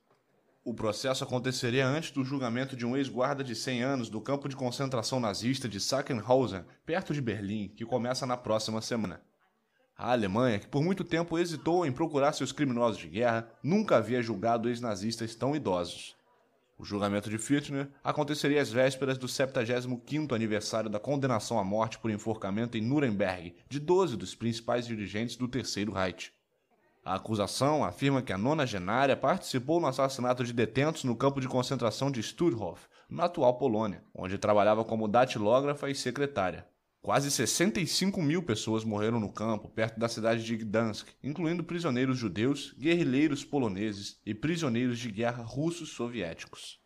O 0.68 0.74
processo 0.74 1.24
aconteceria 1.24 1.88
antes 1.88 2.10
do 2.10 2.22
julgamento 2.22 2.76
de 2.76 2.84
um 2.84 2.94
ex-guarda 2.94 3.42
de 3.42 3.54
100 3.54 3.82
anos 3.82 4.10
do 4.10 4.20
campo 4.20 4.50
de 4.50 4.54
concentração 4.54 5.18
nazista 5.18 5.66
de 5.66 5.80
Sachsenhausen, 5.80 6.62
perto 6.84 7.14
de 7.14 7.22
Berlim, 7.22 7.68
que 7.68 7.86
começa 7.86 8.26
na 8.26 8.36
próxima 8.36 8.82
semana. 8.82 9.22
A 9.96 10.12
Alemanha, 10.12 10.58
que 10.58 10.68
por 10.68 10.82
muito 10.82 11.04
tempo 11.04 11.38
hesitou 11.38 11.86
em 11.86 11.90
procurar 11.90 12.34
seus 12.34 12.52
criminosos 12.52 12.98
de 12.98 13.08
guerra, 13.08 13.50
nunca 13.62 13.96
havia 13.96 14.20
julgado 14.20 14.68
ex-nazistas 14.68 15.34
tão 15.34 15.56
idosos. 15.56 16.14
O 16.76 16.84
julgamento 16.84 17.30
de 17.30 17.38
Fitchner 17.38 17.88
aconteceria 18.04 18.60
às 18.60 18.70
vésperas 18.70 19.16
do 19.16 19.26
75º 19.26 20.34
aniversário 20.34 20.90
da 20.90 21.00
condenação 21.00 21.58
à 21.58 21.64
morte 21.64 21.98
por 21.98 22.10
enforcamento 22.10 22.76
em 22.76 22.82
Nuremberg 22.82 23.56
de 23.70 23.80
12 23.80 24.18
dos 24.18 24.34
principais 24.34 24.86
dirigentes 24.86 25.34
do 25.34 25.48
Terceiro 25.48 25.92
Reich. 25.92 26.30
A 27.08 27.14
acusação 27.14 27.82
afirma 27.82 28.20
que 28.20 28.34
a 28.34 28.36
nonagenária 28.36 29.16
participou 29.16 29.80
no 29.80 29.86
assassinato 29.86 30.44
de 30.44 30.52
detentos 30.52 31.04
no 31.04 31.16
campo 31.16 31.40
de 31.40 31.48
concentração 31.48 32.10
de 32.10 32.22
Stutthof, 32.22 32.86
na 33.08 33.24
atual 33.24 33.56
Polônia, 33.56 34.04
onde 34.14 34.36
trabalhava 34.36 34.84
como 34.84 35.08
datilógrafa 35.08 35.88
e 35.88 35.94
secretária. 35.94 36.68
Quase 37.00 37.30
65 37.30 38.20
mil 38.20 38.42
pessoas 38.42 38.84
morreram 38.84 39.18
no 39.18 39.32
campo, 39.32 39.70
perto 39.70 39.98
da 39.98 40.06
cidade 40.06 40.44
de 40.44 40.54
Gdansk, 40.54 41.08
incluindo 41.24 41.64
prisioneiros 41.64 42.18
judeus, 42.18 42.74
guerrilheiros 42.78 43.42
poloneses 43.42 44.20
e 44.26 44.34
prisioneiros 44.34 44.98
de 44.98 45.10
guerra 45.10 45.42
russos 45.42 45.94
soviéticos. 45.94 46.78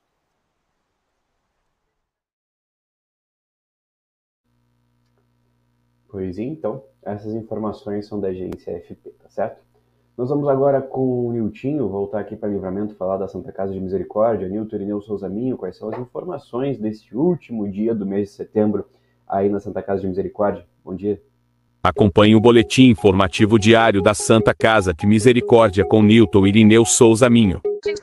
Pois 6.09 6.39
então, 6.39 6.85
essas 7.03 7.35
informações 7.35 8.07
são 8.07 8.21
da 8.21 8.29
agência 8.29 8.79
FP, 8.83 9.11
tá 9.19 9.29
certo? 9.29 9.72
Nós 10.17 10.29
vamos 10.29 10.47
agora 10.47 10.83
com 10.83 11.29
o 11.29 11.33
Niltinho, 11.33 11.89
voltar 11.89 12.21
aqui 12.21 12.37
para 12.37 12.51
Livramento, 12.51 12.95
falar 12.95 13.17
da 13.17 13.27
Santa 13.27 13.51
Casa 13.51 13.73
de 13.73 13.81
Misericórdia. 13.81 14.47
Nilton 14.47 14.77
Irineu 14.77 15.01
Souza 15.01 15.27
Minho, 15.27 15.57
quais 15.57 15.77
são 15.77 15.89
as 15.89 15.99
informações 15.99 16.79
desse 16.79 17.17
último 17.17 17.67
dia 17.67 17.95
do 17.95 18.05
mês 18.05 18.29
de 18.29 18.35
setembro 18.35 18.85
aí 19.27 19.49
na 19.49 19.59
Santa 19.59 19.83
Casa 19.83 20.03
de 20.03 20.09
Misericórdia. 20.09 20.67
Bom 20.85 20.95
dia. 20.95 21.21
Acompanhe 21.83 22.37
o 22.37 22.41
boletim 22.41 22.91
informativo 22.91 23.59
diário 23.59 24.03
da 24.03 24.13
Santa 24.13 24.55
Casa 24.55 24.93
de 24.93 25.07
Misericórdia 25.07 25.85
com 25.85 26.03
Nilton 26.03 26.47
Irineu 26.47 26.85
Souza 26.85 27.31
Minho. 27.31 27.63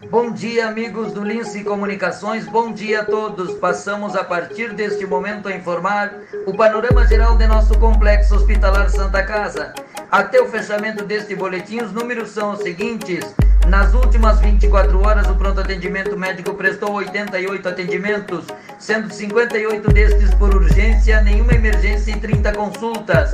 Bom 0.09 0.31
dia, 0.31 0.67
amigos 0.67 1.13
do 1.13 1.23
Lince 1.23 1.63
Comunicações. 1.63 2.45
Bom 2.47 2.73
dia 2.73 3.01
a 3.01 3.05
todos. 3.05 3.53
Passamos 3.59 4.15
a 4.15 4.23
partir 4.23 4.73
deste 4.73 5.05
momento 5.05 5.47
a 5.47 5.55
informar 5.55 6.21
o 6.45 6.53
panorama 6.53 7.05
geral 7.07 7.37
de 7.37 7.47
nosso 7.47 7.79
complexo 7.79 8.35
hospitalar 8.35 8.89
Santa 8.89 9.23
Casa. 9.23 9.73
Até 10.11 10.41
o 10.41 10.47
fechamento 10.47 11.05
deste 11.05 11.35
boletim, 11.35 11.81
os 11.81 11.91
números 11.91 12.29
são 12.31 12.53
os 12.53 12.61
seguintes: 12.61 13.35
nas 13.67 13.93
últimas 13.93 14.39
24 14.39 14.99
horas, 15.05 15.27
o 15.27 15.35
pronto 15.35 15.61
atendimento 15.61 16.17
médico 16.17 16.55
prestou 16.55 16.93
88 16.93 17.69
atendimentos, 17.69 18.45
sendo 18.79 19.13
58 19.13 19.93
destes 19.93 20.33
por 20.33 20.55
urgência, 20.55 21.21
nenhuma 21.21 21.53
emergência 21.53 22.11
e 22.11 22.19
30 22.19 22.53
consultas. 22.53 23.33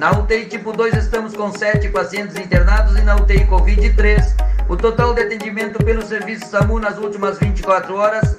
Na 0.00 0.18
UTI 0.18 0.46
tipo 0.46 0.72
2 0.72 0.94
estamos 0.94 1.36
com 1.36 1.52
7 1.52 1.88
pacientes 1.90 2.36
internados 2.36 2.98
e 2.98 3.02
na 3.02 3.14
UTI 3.14 3.46
Covid 3.46 3.90
3. 3.90 4.36
O 4.68 4.76
total 4.76 5.14
de 5.14 5.22
atendimento 5.22 5.78
pelo 5.84 6.02
serviço 6.02 6.46
SAMU 6.46 6.80
nas 6.80 6.98
últimas 6.98 7.38
24 7.38 7.94
horas, 7.94 8.36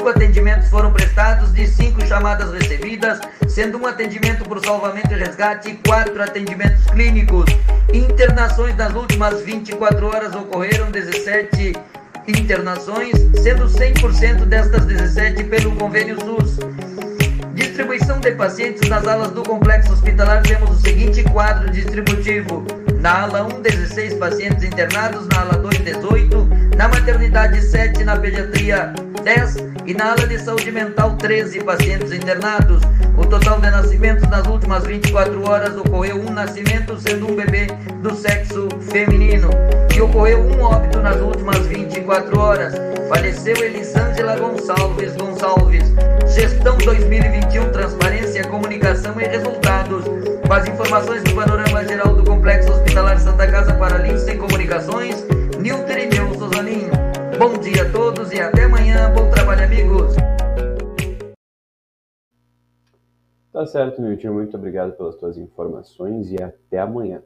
5 0.00 0.08
atendimentos 0.08 0.70
foram 0.70 0.90
prestados 0.94 1.52
de 1.52 1.66
5 1.66 2.06
chamadas 2.06 2.50
recebidas, 2.52 3.20
sendo 3.46 3.76
um 3.76 3.86
atendimento 3.86 4.42
por 4.44 4.58
salvamento 4.64 5.12
e 5.12 5.16
resgate 5.18 5.68
e 5.68 5.74
4 5.74 6.22
atendimentos 6.22 6.82
clínicos. 6.86 7.44
Internações 7.92 8.74
nas 8.76 8.94
últimas 8.94 9.42
24 9.42 10.06
horas 10.06 10.34
ocorreram 10.34 10.90
17 10.90 11.74
internações, 12.26 13.12
sendo 13.42 13.66
100% 13.66 14.46
destas 14.46 14.86
17 14.86 15.44
pelo 15.44 15.76
convênio 15.76 16.16
SUS. 16.18 16.56
Distribuição 17.52 18.20
de 18.20 18.30
pacientes 18.32 18.88
nas 18.88 19.06
alas 19.06 19.32
do 19.32 19.42
complexo 19.42 19.92
hospitalar 19.92 20.42
temos 20.42 20.70
o 20.70 20.80
seguinte 20.80 21.22
quadro 21.24 21.70
distributivo. 21.70 22.64
Na 23.00 23.24
ala 23.24 23.42
1, 23.54 23.60
16 23.60 24.14
pacientes 24.14 24.64
internados, 24.64 25.28
na 25.28 25.40
ala 25.42 25.58
2, 25.58 25.78
18, 25.78 26.48
na 26.74 26.88
maternidade 26.88 27.60
7, 27.60 28.02
na 28.02 28.16
pediatria 28.16 28.94
10 29.22 29.79
e 29.90 29.94
na 29.94 30.12
ala 30.12 30.24
de 30.24 30.38
saúde 30.38 30.70
mental 30.70 31.16
13 31.16 31.64
pacientes 31.64 32.12
internados. 32.12 32.80
O 33.18 33.26
total 33.26 33.60
de 33.60 33.70
nascimentos 33.70 34.28
nas 34.28 34.46
últimas 34.46 34.86
24 34.86 35.50
horas 35.50 35.76
ocorreu 35.76 36.16
um 36.16 36.30
nascimento, 36.30 36.96
sendo 37.00 37.28
um 37.28 37.34
bebê 37.34 37.66
do 38.00 38.14
sexo 38.14 38.68
feminino. 38.88 39.50
E 39.92 40.00
ocorreu 40.00 40.38
um 40.42 40.62
óbito 40.62 41.00
nas 41.00 41.16
últimas 41.16 41.58
24 41.66 42.38
horas. 42.38 42.74
Faleceu 43.08 43.56
Elisângela 43.56 44.36
Gonçalves 44.36 45.16
Gonçalves. 45.16 45.92
Gestão 46.36 46.78
2021, 46.78 47.72
transparência, 47.72 48.44
comunicação 48.44 49.20
e 49.20 49.24
resultados. 49.24 50.04
Com 50.46 50.52
as 50.52 50.68
informações 50.68 51.24
certo, 63.70 64.02
Nilton. 64.02 64.32
Muito 64.32 64.56
obrigado 64.56 64.96
pelas 64.96 65.16
tuas 65.16 65.38
informações 65.38 66.30
e 66.32 66.42
até 66.42 66.78
amanhã. 66.78 67.22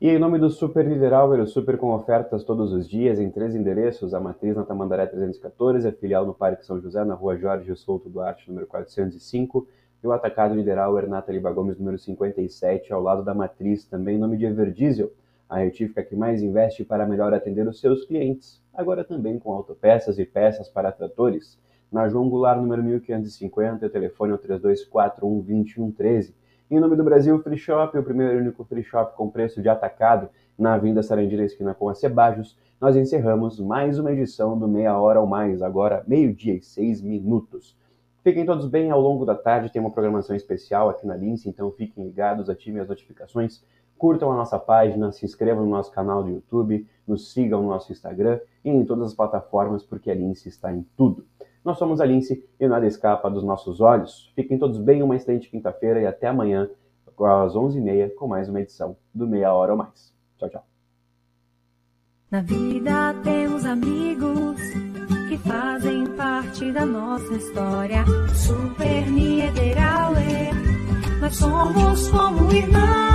E 0.00 0.08
em 0.08 0.18
nome 0.18 0.38
do 0.38 0.50
Super 0.50 0.86
Líder 0.86 1.12
o 1.12 1.46
super 1.46 1.76
com 1.76 1.94
ofertas 1.94 2.42
todos 2.42 2.72
os 2.72 2.88
dias 2.88 3.20
em 3.20 3.30
três 3.30 3.54
endereços, 3.54 4.14
a 4.14 4.20
matriz 4.20 4.56
na 4.56 4.64
Tamandaré 4.64 5.06
314, 5.06 5.86
a 5.86 5.92
filial 5.92 6.26
no 6.26 6.34
Parque 6.34 6.64
São 6.64 6.80
José, 6.80 7.04
na 7.04 7.14
rua 7.14 7.36
Jorge 7.36 7.74
Souto 7.76 8.08
Duarte, 8.08 8.48
número 8.48 8.66
405, 8.66 9.68
e 10.02 10.06
o 10.06 10.12
atacado 10.12 10.54
Líder 10.54 10.78
Auer 10.78 11.06
na 11.06 11.20
Taliba 11.20 11.52
Gomes, 11.52 11.78
número 11.78 11.98
57, 11.98 12.92
ao 12.92 13.02
lado 13.02 13.22
da 13.22 13.34
matriz, 13.34 13.84
também 13.84 14.16
em 14.16 14.18
nome 14.18 14.38
de 14.38 14.46
Everdiesel, 14.46 15.12
a 15.48 15.58
retífica 15.58 16.02
que 16.02 16.16
mais 16.16 16.42
investe 16.42 16.82
para 16.82 17.06
melhor 17.06 17.34
atender 17.34 17.68
os 17.68 17.78
seus 17.78 18.06
clientes, 18.06 18.62
agora 18.72 19.04
também 19.04 19.38
com 19.38 19.52
autopeças 19.52 20.18
e 20.18 20.24
peças 20.24 20.68
para 20.68 20.90
tratores, 20.90 21.58
na 21.90 22.08
João 22.08 22.28
Goulart, 22.28 22.60
número 22.60 22.82
1550, 22.82 23.86
o 23.86 23.90
telefone 23.90 24.32
é 24.32 24.34
o 24.34 24.38
3241 24.38 25.40
2113, 25.40 26.34
em 26.70 26.78
nome 26.78 26.94
do 26.94 27.02
Brasil 27.02 27.36
Free 27.42 27.58
Shop, 27.58 27.98
o 27.98 28.02
primeiro 28.02 28.34
e 28.34 28.40
único 28.42 28.62
free 28.62 28.84
shop 28.84 29.16
com 29.16 29.28
preço 29.28 29.60
de 29.60 29.68
atacado 29.68 30.28
na 30.56 30.74
Avenida 30.74 31.02
Sarandira, 31.02 31.44
esquina 31.44 31.74
com 31.74 31.88
a 31.88 31.94
Cebajos, 31.94 32.56
nós 32.80 32.94
encerramos 32.94 33.58
mais 33.58 33.98
uma 33.98 34.12
edição 34.12 34.56
do 34.56 34.68
Meia 34.68 34.96
Hora 34.96 35.20
ou 35.20 35.26
Mais, 35.26 35.62
agora 35.62 36.04
meio-dia 36.06 36.54
e 36.54 36.62
seis 36.62 37.02
minutos. 37.02 37.76
Fiquem 38.22 38.46
todos 38.46 38.68
bem 38.68 38.90
ao 38.90 39.00
longo 39.00 39.24
da 39.24 39.34
tarde, 39.34 39.72
tem 39.72 39.80
uma 39.80 39.90
programação 39.90 40.36
especial 40.36 40.88
aqui 40.88 41.06
na 41.06 41.16
Lince, 41.16 41.48
então 41.48 41.72
fiquem 41.72 42.04
ligados, 42.04 42.48
ativem 42.48 42.80
as 42.80 42.88
notificações, 42.88 43.64
curtam 43.98 44.30
a 44.30 44.36
nossa 44.36 44.58
página, 44.58 45.10
se 45.10 45.24
inscrevam 45.26 45.64
no 45.64 45.70
nosso 45.70 45.90
canal 45.90 46.22
do 46.22 46.30
YouTube, 46.30 46.86
nos 47.06 47.32
sigam 47.32 47.62
no 47.62 47.68
nosso 47.68 47.90
Instagram 47.90 48.38
e 48.64 48.70
em 48.70 48.84
todas 48.84 49.08
as 49.08 49.14
plataformas, 49.14 49.82
porque 49.82 50.10
a 50.10 50.14
Lince 50.14 50.48
está 50.48 50.72
em 50.72 50.86
tudo. 50.96 51.24
Nós 51.64 51.78
somos 51.78 52.00
a 52.00 52.06
Lince 52.06 52.44
e 52.58 52.66
nada 52.66 52.86
escapa 52.86 53.30
dos 53.30 53.44
nossos 53.44 53.80
olhos. 53.80 54.32
Fiquem 54.34 54.58
todos 54.58 54.78
bem, 54.78 55.02
uma 55.02 55.16
excelente 55.16 55.50
quinta-feira 55.50 56.00
e 56.00 56.06
até 56.06 56.28
amanhã, 56.28 56.70
às 57.06 57.54
11h30, 57.54 58.14
com 58.14 58.26
mais 58.26 58.48
uma 58.48 58.60
edição 58.60 58.96
do 59.14 59.26
Meia 59.26 59.52
Hora 59.52 59.72
ou 59.72 59.78
Mais. 59.78 60.14
Tchau, 60.38 60.48
tchau. 60.48 60.64
Na 62.30 62.40
vida 62.40 63.14
temos 63.22 63.64
amigos 63.66 64.60
que 65.28 65.36
fazem 65.38 66.06
parte 66.16 66.72
da 66.72 66.86
nossa 66.86 67.34
história. 67.34 68.04
Super 68.34 69.10
Niederauer, 69.10 70.54
nós 71.20 71.36
somos 71.36 72.08
como 72.08 72.52
irmãos. 72.52 73.09